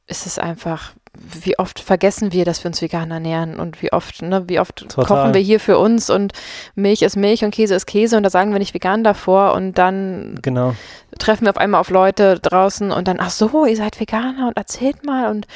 ist 0.07 0.25
es 0.25 0.37
einfach, 0.37 0.93
wie 1.15 1.57
oft 1.59 1.79
vergessen 1.79 2.33
wir, 2.33 2.43
dass 2.43 2.63
wir 2.63 2.69
uns 2.69 2.81
vegan 2.81 3.11
ernähren 3.11 3.59
und 3.59 3.81
wie 3.81 3.93
oft, 3.93 4.21
ne, 4.21 4.43
wie 4.47 4.59
oft 4.59 4.77
Total. 4.77 5.05
kochen 5.05 5.33
wir 5.33 5.41
hier 5.41 5.59
für 5.59 5.77
uns 5.77 6.09
und 6.09 6.33
Milch 6.75 7.03
ist 7.03 7.15
Milch 7.15 7.43
und 7.43 7.51
Käse 7.51 7.75
ist 7.75 7.85
Käse 7.85 8.17
und 8.17 8.23
da 8.23 8.29
sagen 8.29 8.51
wir 8.51 8.59
nicht 8.59 8.73
vegan 8.73 9.03
davor 9.03 9.53
und 9.53 9.77
dann 9.77 10.39
genau. 10.41 10.75
Treffen 11.19 11.45
wir 11.45 11.51
auf 11.51 11.57
einmal 11.57 11.81
auf 11.81 11.89
Leute 11.89 12.39
draußen 12.39 12.91
und 12.91 13.07
dann, 13.07 13.19
ach 13.19 13.29
so, 13.29 13.65
ihr 13.65 13.77
seid 13.77 13.99
Veganer 13.99 14.47
und 14.47 14.57
erzählt 14.57 15.05
mal 15.05 15.29
und 15.29 15.47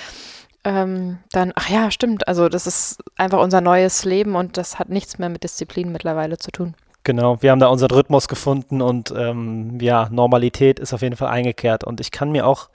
ähm, 0.64 1.20
dann, 1.32 1.54
ach 1.56 1.70
ja, 1.70 1.92
stimmt, 1.92 2.28
also 2.28 2.50
das 2.50 2.68
ist 2.68 3.04
einfach 3.16 3.40
unser 3.40 3.62
neues 3.62 4.04
Leben 4.04 4.36
und 4.36 4.58
das 4.58 4.80
hat 4.80 4.90
nichts 4.90 5.18
mehr 5.18 5.30
mit 5.30 5.44
Disziplin 5.44 5.92
mittlerweile 5.92 6.38
zu 6.38 6.52
tun. 6.52 6.76
Genau, 7.04 7.42
wir 7.42 7.52
haben 7.52 7.60
da 7.60 7.68
unseren 7.68 7.92
Rhythmus 7.92 8.28
gefunden 8.28 8.82
und 8.82 9.14
ähm, 9.16 9.80
ja, 9.80 10.10
Normalität 10.12 10.78
ist 10.80 10.94
auf 10.94 11.02
jeden 11.02 11.16
Fall 11.16 11.30
eingekehrt 11.30 11.86
und 11.86 12.02
ich 12.02 12.12
kann 12.12 12.32
mir 12.32 12.46
auch 12.46 12.68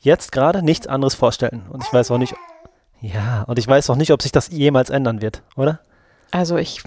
jetzt 0.00 0.32
gerade 0.32 0.64
nichts 0.64 0.88
anderes 0.88 1.14
vorstellen. 1.14 1.62
Und 1.70 1.84
ich 1.84 1.92
weiß 1.92 2.10
auch 2.10 2.18
nicht, 2.18 2.34
ja, 3.00 3.42
und 3.46 3.58
ich 3.60 3.68
weiß 3.68 3.88
auch 3.90 3.96
nicht, 3.96 4.10
ob 4.10 4.20
sich 4.20 4.32
das 4.32 4.48
jemals 4.48 4.90
ändern 4.90 5.22
wird, 5.22 5.42
oder? 5.54 5.78
Also 6.32 6.56
ich 6.56 6.82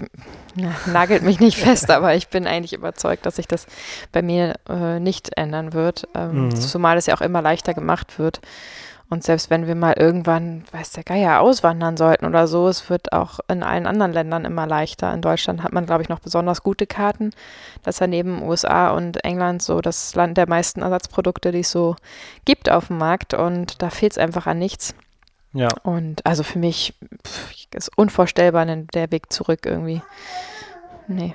na, 0.56 0.74
nagelt 0.86 1.22
mich 1.22 1.40
nicht 1.40 1.56
fest, 1.56 1.90
aber 1.92 2.14
ich 2.14 2.28
bin 2.28 2.46
eigentlich 2.46 2.74
überzeugt, 2.74 3.24
dass 3.24 3.36
sich 3.36 3.46
das 3.46 3.66
bei 4.12 4.20
mir 4.20 4.56
äh, 4.68 5.00
nicht 5.00 5.38
ändern 5.38 5.72
wird. 5.72 6.08
Ähm, 6.14 6.46
mhm. 6.46 6.56
Zumal 6.56 6.98
es 6.98 7.06
ja 7.06 7.14
auch 7.14 7.22
immer 7.22 7.40
leichter 7.40 7.72
gemacht 7.72 8.18
wird. 8.18 8.40
Und 9.08 9.22
selbst 9.22 9.50
wenn 9.50 9.68
wir 9.68 9.76
mal 9.76 9.94
irgendwann, 9.96 10.64
weiß 10.72 10.90
der 10.90 11.04
Geier, 11.04 11.40
auswandern 11.40 11.96
sollten 11.96 12.26
oder 12.26 12.48
so, 12.48 12.66
es 12.66 12.90
wird 12.90 13.12
auch 13.12 13.38
in 13.46 13.62
allen 13.62 13.86
anderen 13.86 14.12
Ländern 14.12 14.44
immer 14.44 14.66
leichter. 14.66 15.14
In 15.14 15.22
Deutschland 15.22 15.62
hat 15.62 15.72
man, 15.72 15.86
glaube 15.86 16.02
ich, 16.02 16.08
noch 16.08 16.18
besonders 16.18 16.64
gute 16.64 16.88
Karten. 16.88 17.30
Das 17.84 17.96
ist 17.96 18.00
ja 18.00 18.08
neben 18.08 18.42
USA 18.42 18.90
und 18.90 19.24
England 19.24 19.62
so 19.62 19.80
das 19.80 20.16
Land 20.16 20.36
der 20.36 20.48
meisten 20.48 20.82
Ersatzprodukte, 20.82 21.52
die 21.52 21.60
es 21.60 21.70
so 21.70 21.94
gibt 22.44 22.68
auf 22.68 22.88
dem 22.88 22.98
Markt. 22.98 23.32
Und 23.32 23.80
da 23.80 23.90
fehlt 23.90 24.10
es 24.10 24.18
einfach 24.18 24.48
an 24.48 24.58
nichts. 24.58 24.92
Ja. 25.56 25.68
Und 25.84 26.24
also 26.26 26.42
für 26.42 26.58
mich 26.58 26.94
pff, 27.26 27.50
ist 27.74 27.90
unvorstellbar 27.96 28.66
der 28.66 29.10
Weg 29.10 29.32
zurück 29.32 29.60
irgendwie. 29.64 30.02
Nee. 31.08 31.34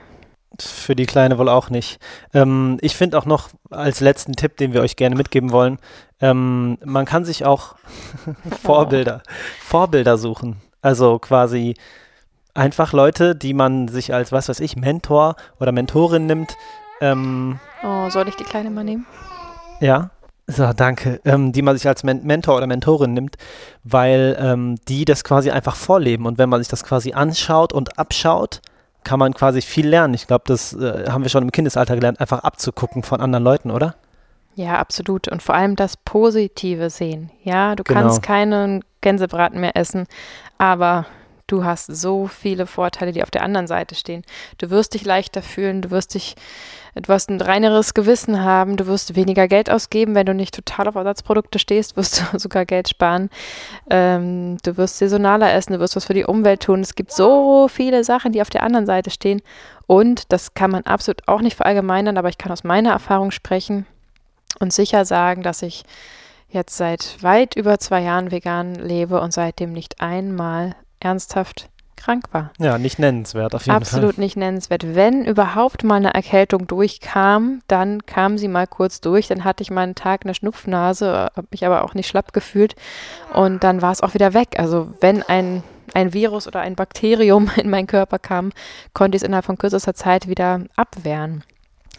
Für 0.59 0.95
die 0.95 1.05
Kleine 1.05 1.37
wohl 1.37 1.49
auch 1.49 1.69
nicht. 1.69 1.99
Ähm, 2.33 2.77
ich 2.81 2.95
finde 2.95 3.17
auch 3.17 3.25
noch 3.25 3.49
als 3.69 3.99
letzten 3.99 4.33
Tipp, 4.33 4.57
den 4.57 4.73
wir 4.73 4.81
euch 4.81 4.95
gerne 4.95 5.15
mitgeben 5.15 5.51
wollen, 5.51 5.79
ähm, 6.19 6.77
man 6.83 7.05
kann 7.05 7.25
sich 7.25 7.45
auch 7.45 7.75
Vorbilder, 8.61 9.23
Vorbilder 9.61 10.17
suchen. 10.17 10.57
Also 10.81 11.19
quasi 11.19 11.75
einfach 12.53 12.93
Leute, 12.93 13.35
die 13.35 13.53
man 13.53 13.87
sich 13.87 14.13
als, 14.13 14.31
was 14.31 14.49
weiß 14.49 14.59
ich, 14.59 14.75
Mentor 14.75 15.35
oder 15.59 15.71
Mentorin 15.71 16.27
nimmt. 16.27 16.55
Ähm, 16.99 17.59
oh, 17.81 18.09
soll 18.09 18.27
ich 18.27 18.35
die 18.35 18.43
Kleine 18.43 18.69
mal 18.69 18.83
nehmen? 18.83 19.07
Ja. 19.79 20.11
So, 20.51 20.73
danke. 20.73 21.21
Ähm, 21.23 21.51
die 21.51 21.61
man 21.61 21.77
sich 21.77 21.87
als 21.87 22.03
Men 22.03 22.23
Mentor 22.23 22.57
oder 22.57 22.67
Mentorin 22.67 23.13
nimmt, 23.13 23.37
weil 23.83 24.37
ähm, 24.39 24.75
die 24.87 25.05
das 25.05 25.23
quasi 25.23 25.49
einfach 25.49 25.75
vorleben. 25.75 26.25
Und 26.25 26.37
wenn 26.37 26.49
man 26.49 26.59
sich 26.59 26.67
das 26.67 26.83
quasi 26.83 27.13
anschaut 27.13 27.73
und 27.73 27.97
abschaut, 27.97 28.61
kann 29.03 29.19
man 29.19 29.33
quasi 29.33 29.61
viel 29.61 29.87
lernen. 29.87 30.13
Ich 30.13 30.27
glaube, 30.27 30.43
das 30.47 30.73
äh, 30.73 31.09
haben 31.09 31.23
wir 31.23 31.29
schon 31.29 31.43
im 31.43 31.51
Kindesalter 31.51 31.95
gelernt, 31.95 32.19
einfach 32.19 32.39
abzugucken 32.39 33.03
von 33.03 33.21
anderen 33.21 33.43
Leuten, 33.43 33.71
oder? 33.71 33.95
Ja, 34.55 34.79
absolut. 34.79 35.27
Und 35.27 35.41
vor 35.41 35.55
allem 35.55 35.75
das 35.75 35.95
Positive 35.97 36.89
sehen. 36.89 37.31
Ja, 37.43 37.75
du 37.75 37.83
genau. 37.83 38.01
kannst 38.01 38.21
keinen 38.21 38.83
Gänsebraten 38.99 39.59
mehr 39.59 39.75
essen, 39.75 40.05
aber 40.57 41.05
du 41.51 41.65
hast 41.65 41.87
so 41.87 42.27
viele 42.27 42.65
Vorteile, 42.65 43.11
die 43.11 43.23
auf 43.23 43.31
der 43.31 43.43
anderen 43.43 43.67
Seite 43.67 43.95
stehen. 43.95 44.23
Du 44.57 44.69
wirst 44.69 44.93
dich 44.93 45.05
leichter 45.05 45.41
fühlen, 45.41 45.81
du 45.81 45.91
wirst 45.91 46.13
dich, 46.13 46.35
wirst 46.93 47.29
ein 47.29 47.41
reineres 47.41 47.93
Gewissen 47.93 48.43
haben, 48.43 48.77
du 48.77 48.87
wirst 48.87 49.15
weniger 49.15 49.47
Geld 49.47 49.69
ausgeben, 49.69 50.15
wenn 50.15 50.25
du 50.25 50.33
nicht 50.33 50.55
total 50.55 50.87
auf 50.87 50.95
Ersatzprodukte 50.95 51.59
stehst, 51.59 51.97
wirst 51.97 52.21
du 52.21 52.23
sogar 52.39 52.65
Geld 52.65 52.89
sparen. 52.89 53.29
Ähm, 53.89 54.57
du 54.63 54.77
wirst 54.77 54.97
saisonaler 54.97 55.53
essen, 55.53 55.73
du 55.73 55.79
wirst 55.79 55.95
was 55.95 56.05
für 56.05 56.13
die 56.13 56.25
Umwelt 56.25 56.63
tun. 56.63 56.81
Es 56.81 56.95
gibt 56.95 57.11
so 57.11 57.67
viele 57.67 58.03
Sachen, 58.03 58.31
die 58.31 58.41
auf 58.41 58.49
der 58.49 58.63
anderen 58.63 58.85
Seite 58.85 59.09
stehen. 59.09 59.41
Und 59.87 60.31
das 60.31 60.53
kann 60.53 60.71
man 60.71 60.83
absolut 60.83 61.27
auch 61.27 61.41
nicht 61.41 61.57
verallgemeinern, 61.57 62.17
aber 62.17 62.29
ich 62.29 62.37
kann 62.37 62.51
aus 62.51 62.63
meiner 62.63 62.91
Erfahrung 62.91 63.31
sprechen 63.31 63.85
und 64.59 64.71
sicher 64.71 65.03
sagen, 65.03 65.43
dass 65.43 65.61
ich 65.61 65.83
jetzt 66.47 66.77
seit 66.77 67.21
weit 67.23 67.55
über 67.55 67.79
zwei 67.79 68.01
Jahren 68.01 68.31
vegan 68.31 68.75
lebe 68.75 69.19
und 69.19 69.33
seitdem 69.33 69.73
nicht 69.73 70.01
einmal 70.01 70.75
ernsthaft 71.01 71.69
krank 72.01 72.25
war. 72.31 72.51
Ja, 72.59 72.77
nicht 72.77 72.99
nennenswert 72.99 73.53
auf 73.53 73.65
jeden 73.65 73.75
Absolut 73.75 73.89
Fall. 73.89 73.99
Absolut 73.99 74.17
nicht 74.17 74.37
nennenswert. 74.37 74.95
Wenn 74.95 75.25
überhaupt 75.25 75.83
mal 75.83 75.95
eine 75.95 76.13
Erkältung 76.13 76.67
durchkam, 76.67 77.61
dann 77.67 78.05
kam 78.05 78.37
sie 78.37 78.47
mal 78.47 78.67
kurz 78.67 79.01
durch, 79.01 79.27
dann 79.27 79.43
hatte 79.43 79.61
ich 79.61 79.71
mal 79.71 79.81
einen 79.81 79.95
Tag 79.95 80.21
eine 80.23 80.33
Schnupfnase, 80.33 81.29
habe 81.35 81.47
mich 81.51 81.65
aber 81.65 81.83
auch 81.83 81.93
nicht 81.93 82.07
schlapp 82.07 82.33
gefühlt 82.33 82.75
und 83.33 83.63
dann 83.63 83.81
war 83.81 83.91
es 83.91 84.01
auch 84.01 84.13
wieder 84.13 84.33
weg. 84.33 84.55
Also 84.57 84.91
wenn 84.99 85.21
ein, 85.23 85.63
ein 85.93 86.13
Virus 86.13 86.47
oder 86.47 86.61
ein 86.61 86.75
Bakterium 86.75 87.51
in 87.55 87.69
meinen 87.69 87.87
Körper 87.87 88.19
kam, 88.19 88.51
konnte 88.93 89.15
ich 89.15 89.21
es 89.21 89.27
innerhalb 89.27 89.45
von 89.45 89.57
kürzester 89.57 89.93
Zeit 89.93 90.27
wieder 90.27 90.61
abwehren. 90.75 91.43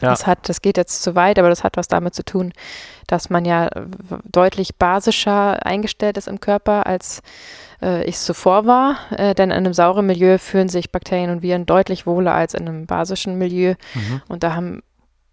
Ja. 0.03 0.11
Das 0.11 0.27
hat, 0.27 0.49
das 0.49 0.62
geht 0.62 0.77
jetzt 0.77 1.03
zu 1.03 1.15
weit, 1.15 1.38
aber 1.38 1.49
das 1.49 1.65
hat 1.65 1.77
was 1.77 1.88
damit 1.88 2.15
zu 2.15 2.25
tun, 2.25 2.53
dass 3.07 3.31
man 3.31 3.45
ja 3.45 3.71
deutlich 4.25 4.77
basischer 4.77 5.65
eingestellt 5.65 6.17
ist 6.17 6.29
im 6.29 6.41
Körper, 6.41 6.87
als 6.87 7.23
äh, 7.81 8.05
ich 8.05 8.17
es 8.17 8.25
zuvor 8.25 8.67
war. 8.67 8.97
Äh, 9.11 9.35
denn 9.35 9.51
in 9.51 9.57
einem 9.57 9.75
sauren 9.75 10.07
Milieu 10.07 10.38
fühlen 10.38 10.69
sich 10.69 10.93
Bakterien 10.93 11.31
und 11.31 11.43
Viren 11.43 11.67
deutlich 11.67 12.07
wohler 12.07 12.35
als 12.35 12.55
in 12.55 12.69
einem 12.69 12.87
basischen 12.87 13.38
Milieu. 13.38 13.75
Mhm. 13.95 14.23
Und 14.29 14.43
da 14.43 14.55
haben 14.55 14.83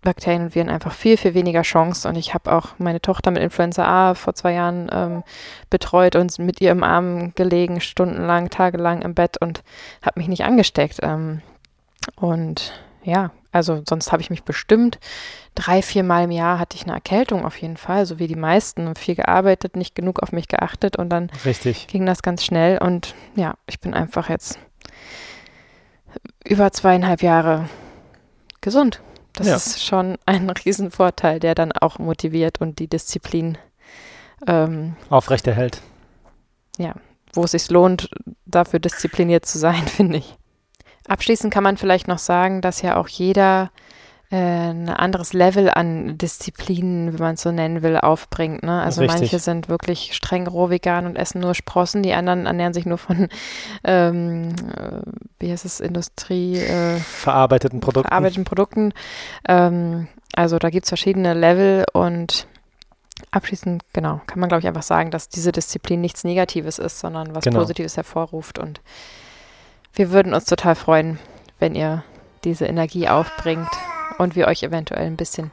Bakterien 0.01 0.43
und 0.43 0.55
Viren 0.55 0.69
einfach 0.69 0.93
viel, 0.93 1.17
viel 1.17 1.33
weniger 1.33 1.61
Chance. 1.61 2.07
Und 2.07 2.15
ich 2.15 2.33
habe 2.33 2.51
auch 2.51 2.69
meine 2.77 3.01
Tochter 3.01 3.31
mit 3.31 3.43
Influenza 3.43 3.85
A 3.85 4.13
vor 4.13 4.33
zwei 4.33 4.53
Jahren 4.53 4.89
ähm, 4.91 5.23
betreut 5.69 6.15
und 6.15 6.37
mit 6.39 6.61
ihr 6.61 6.71
im 6.71 6.83
Arm 6.83 7.33
gelegen, 7.35 7.81
stundenlang, 7.81 8.49
tagelang 8.49 9.01
im 9.01 9.13
Bett 9.13 9.37
und 9.41 9.61
habe 10.01 10.19
mich 10.19 10.29
nicht 10.29 10.43
angesteckt. 10.43 10.99
Ähm, 11.01 11.41
und 12.15 12.73
ja, 13.03 13.31
Also 13.51 13.81
sonst 13.87 14.11
habe 14.11 14.21
ich 14.21 14.29
mich 14.29 14.43
bestimmt 14.43 14.99
drei, 15.55 15.81
vier 15.81 16.03
Mal 16.03 16.25
im 16.25 16.31
Jahr 16.31 16.59
hatte 16.59 16.75
ich 16.77 16.83
eine 16.83 16.93
Erkältung 16.93 17.45
auf 17.45 17.57
jeden 17.59 17.77
Fall, 17.77 18.05
so 18.05 18.19
wie 18.19 18.27
die 18.27 18.35
meisten. 18.35 18.95
Viel 18.95 19.15
gearbeitet, 19.15 19.75
nicht 19.75 19.95
genug 19.95 20.21
auf 20.21 20.31
mich 20.31 20.47
geachtet 20.47 20.97
und 20.97 21.09
dann 21.09 21.31
Richtig. 21.45 21.87
ging 21.87 22.05
das 22.05 22.21
ganz 22.21 22.43
schnell. 22.45 22.77
Und 22.77 23.15
ja, 23.35 23.55
ich 23.67 23.79
bin 23.79 23.93
einfach 23.93 24.29
jetzt 24.29 24.59
über 26.45 26.71
zweieinhalb 26.71 27.21
Jahre 27.21 27.69
gesund. 28.61 29.01
Das 29.33 29.47
Ja. 29.47 29.55
ist 29.55 29.83
schon 29.83 30.17
ein 30.25 30.49
Riesenvorteil, 30.65 31.39
der 31.39 31.55
dann 31.55 31.71
auch 31.71 31.99
motiviert 31.99 32.61
und 32.61 32.79
die 32.79 32.87
Disziplin, 32.87 33.57
ähm, 34.47 34.95
Aufrechterhält. 35.09 35.81
wo 37.33 37.43
es 37.43 37.51
sich 37.51 37.69
lohnt, 37.69 38.09
dafür 38.45 38.79
diszipliniert 38.79 39.45
zu 39.45 39.59
sein, 39.59 39.85
finde 39.87 40.17
ich. 40.17 40.35
Abschließend 41.09 41.53
kann 41.53 41.63
man 41.63 41.75
vielleicht 41.77 42.07
noch 42.07 42.19
sagen, 42.19 42.61
dass 42.61 42.81
ja 42.81 42.95
auch 42.97 43.07
jeder 43.07 43.71
äh, 44.31 44.35
ein 44.35 44.89
anderes 44.89 45.33
Level 45.33 45.71
an 45.71 46.17
Disziplin, 46.19 47.13
wenn 47.13 47.19
man 47.19 47.33
es 47.33 47.41
so 47.41 47.51
nennen 47.51 47.81
will, 47.81 47.97
aufbringt. 47.97 48.61
Ne? 48.61 48.79
Also 48.81 49.01
Richtig. 49.01 49.21
manche 49.21 49.39
sind 49.39 49.69
wirklich 49.69 50.13
streng 50.13 50.45
roh 50.47 50.69
vegan 50.69 51.07
und 51.07 51.15
essen 51.15 51.41
nur 51.41 51.55
Sprossen, 51.55 52.03
die 52.03 52.13
anderen 52.13 52.45
ernähren 52.45 52.73
sich 52.73 52.85
nur 52.85 52.99
von, 52.99 53.27
ähm, 53.83 54.49
äh, 54.77 55.01
wie 55.39 55.51
heißt 55.51 55.65
es, 55.65 55.79
Industrie, 55.79 56.57
äh, 56.57 56.97
Verarbeiteten 56.99 57.79
Produkten. 57.79 58.07
verarbeiteten 58.07 58.45
Produkten. 58.45 58.93
Ähm, 59.47 60.07
also 60.35 60.59
da 60.59 60.69
gibt 60.69 60.85
es 60.85 60.89
verschiedene 60.89 61.33
Level 61.33 61.85
und 61.93 62.45
abschließend, 63.31 63.83
genau, 63.93 64.21
kann 64.27 64.39
man, 64.39 64.47
glaube 64.47 64.61
ich, 64.61 64.67
einfach 64.67 64.83
sagen, 64.83 65.09
dass 65.09 65.27
diese 65.29 65.51
Disziplin 65.51 66.01
nichts 66.01 66.23
Negatives 66.23 66.77
ist, 66.77 66.99
sondern 66.99 67.33
was 67.33 67.43
Genau. 67.45 67.59
Positives 67.59 67.97
hervorruft. 67.97 68.59
Und 68.59 68.79
wir 69.93 70.11
würden 70.11 70.33
uns 70.33 70.45
total 70.45 70.75
freuen, 70.75 71.19
wenn 71.59 71.75
ihr 71.75 72.03
diese 72.43 72.65
Energie 72.65 73.07
aufbringt 73.07 73.69
und 74.17 74.35
wir 74.35 74.47
euch 74.47 74.63
eventuell 74.63 75.05
ein 75.05 75.17
bisschen 75.17 75.51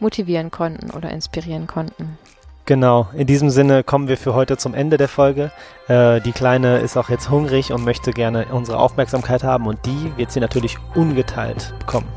motivieren 0.00 0.50
konnten 0.50 0.90
oder 0.90 1.10
inspirieren 1.10 1.66
konnten. 1.66 2.18
Genau, 2.66 3.06
in 3.14 3.28
diesem 3.28 3.48
Sinne 3.48 3.84
kommen 3.84 4.08
wir 4.08 4.16
für 4.16 4.34
heute 4.34 4.56
zum 4.56 4.74
Ende 4.74 4.96
der 4.96 5.06
Folge. 5.06 5.52
Äh, 5.86 6.20
die 6.20 6.32
Kleine 6.32 6.78
ist 6.78 6.96
auch 6.96 7.08
jetzt 7.08 7.30
hungrig 7.30 7.72
und 7.72 7.84
möchte 7.84 8.10
gerne 8.10 8.46
unsere 8.50 8.78
Aufmerksamkeit 8.78 9.44
haben 9.44 9.68
und 9.68 9.86
die 9.86 10.12
wird 10.16 10.32
sie 10.32 10.40
natürlich 10.40 10.76
ungeteilt 10.96 11.72
bekommen. 11.78 12.08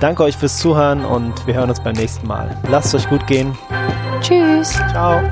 Danke 0.00 0.24
euch 0.24 0.36
fürs 0.36 0.58
Zuhören 0.58 1.04
und 1.04 1.46
wir 1.46 1.54
hören 1.54 1.70
uns 1.70 1.80
beim 1.80 1.94
nächsten 1.94 2.26
Mal. 2.26 2.56
Lasst 2.68 2.92
es 2.92 3.04
euch 3.04 3.08
gut 3.08 3.24
gehen. 3.28 3.56
Tschüss! 4.20 4.72
Ciao. 4.90 5.22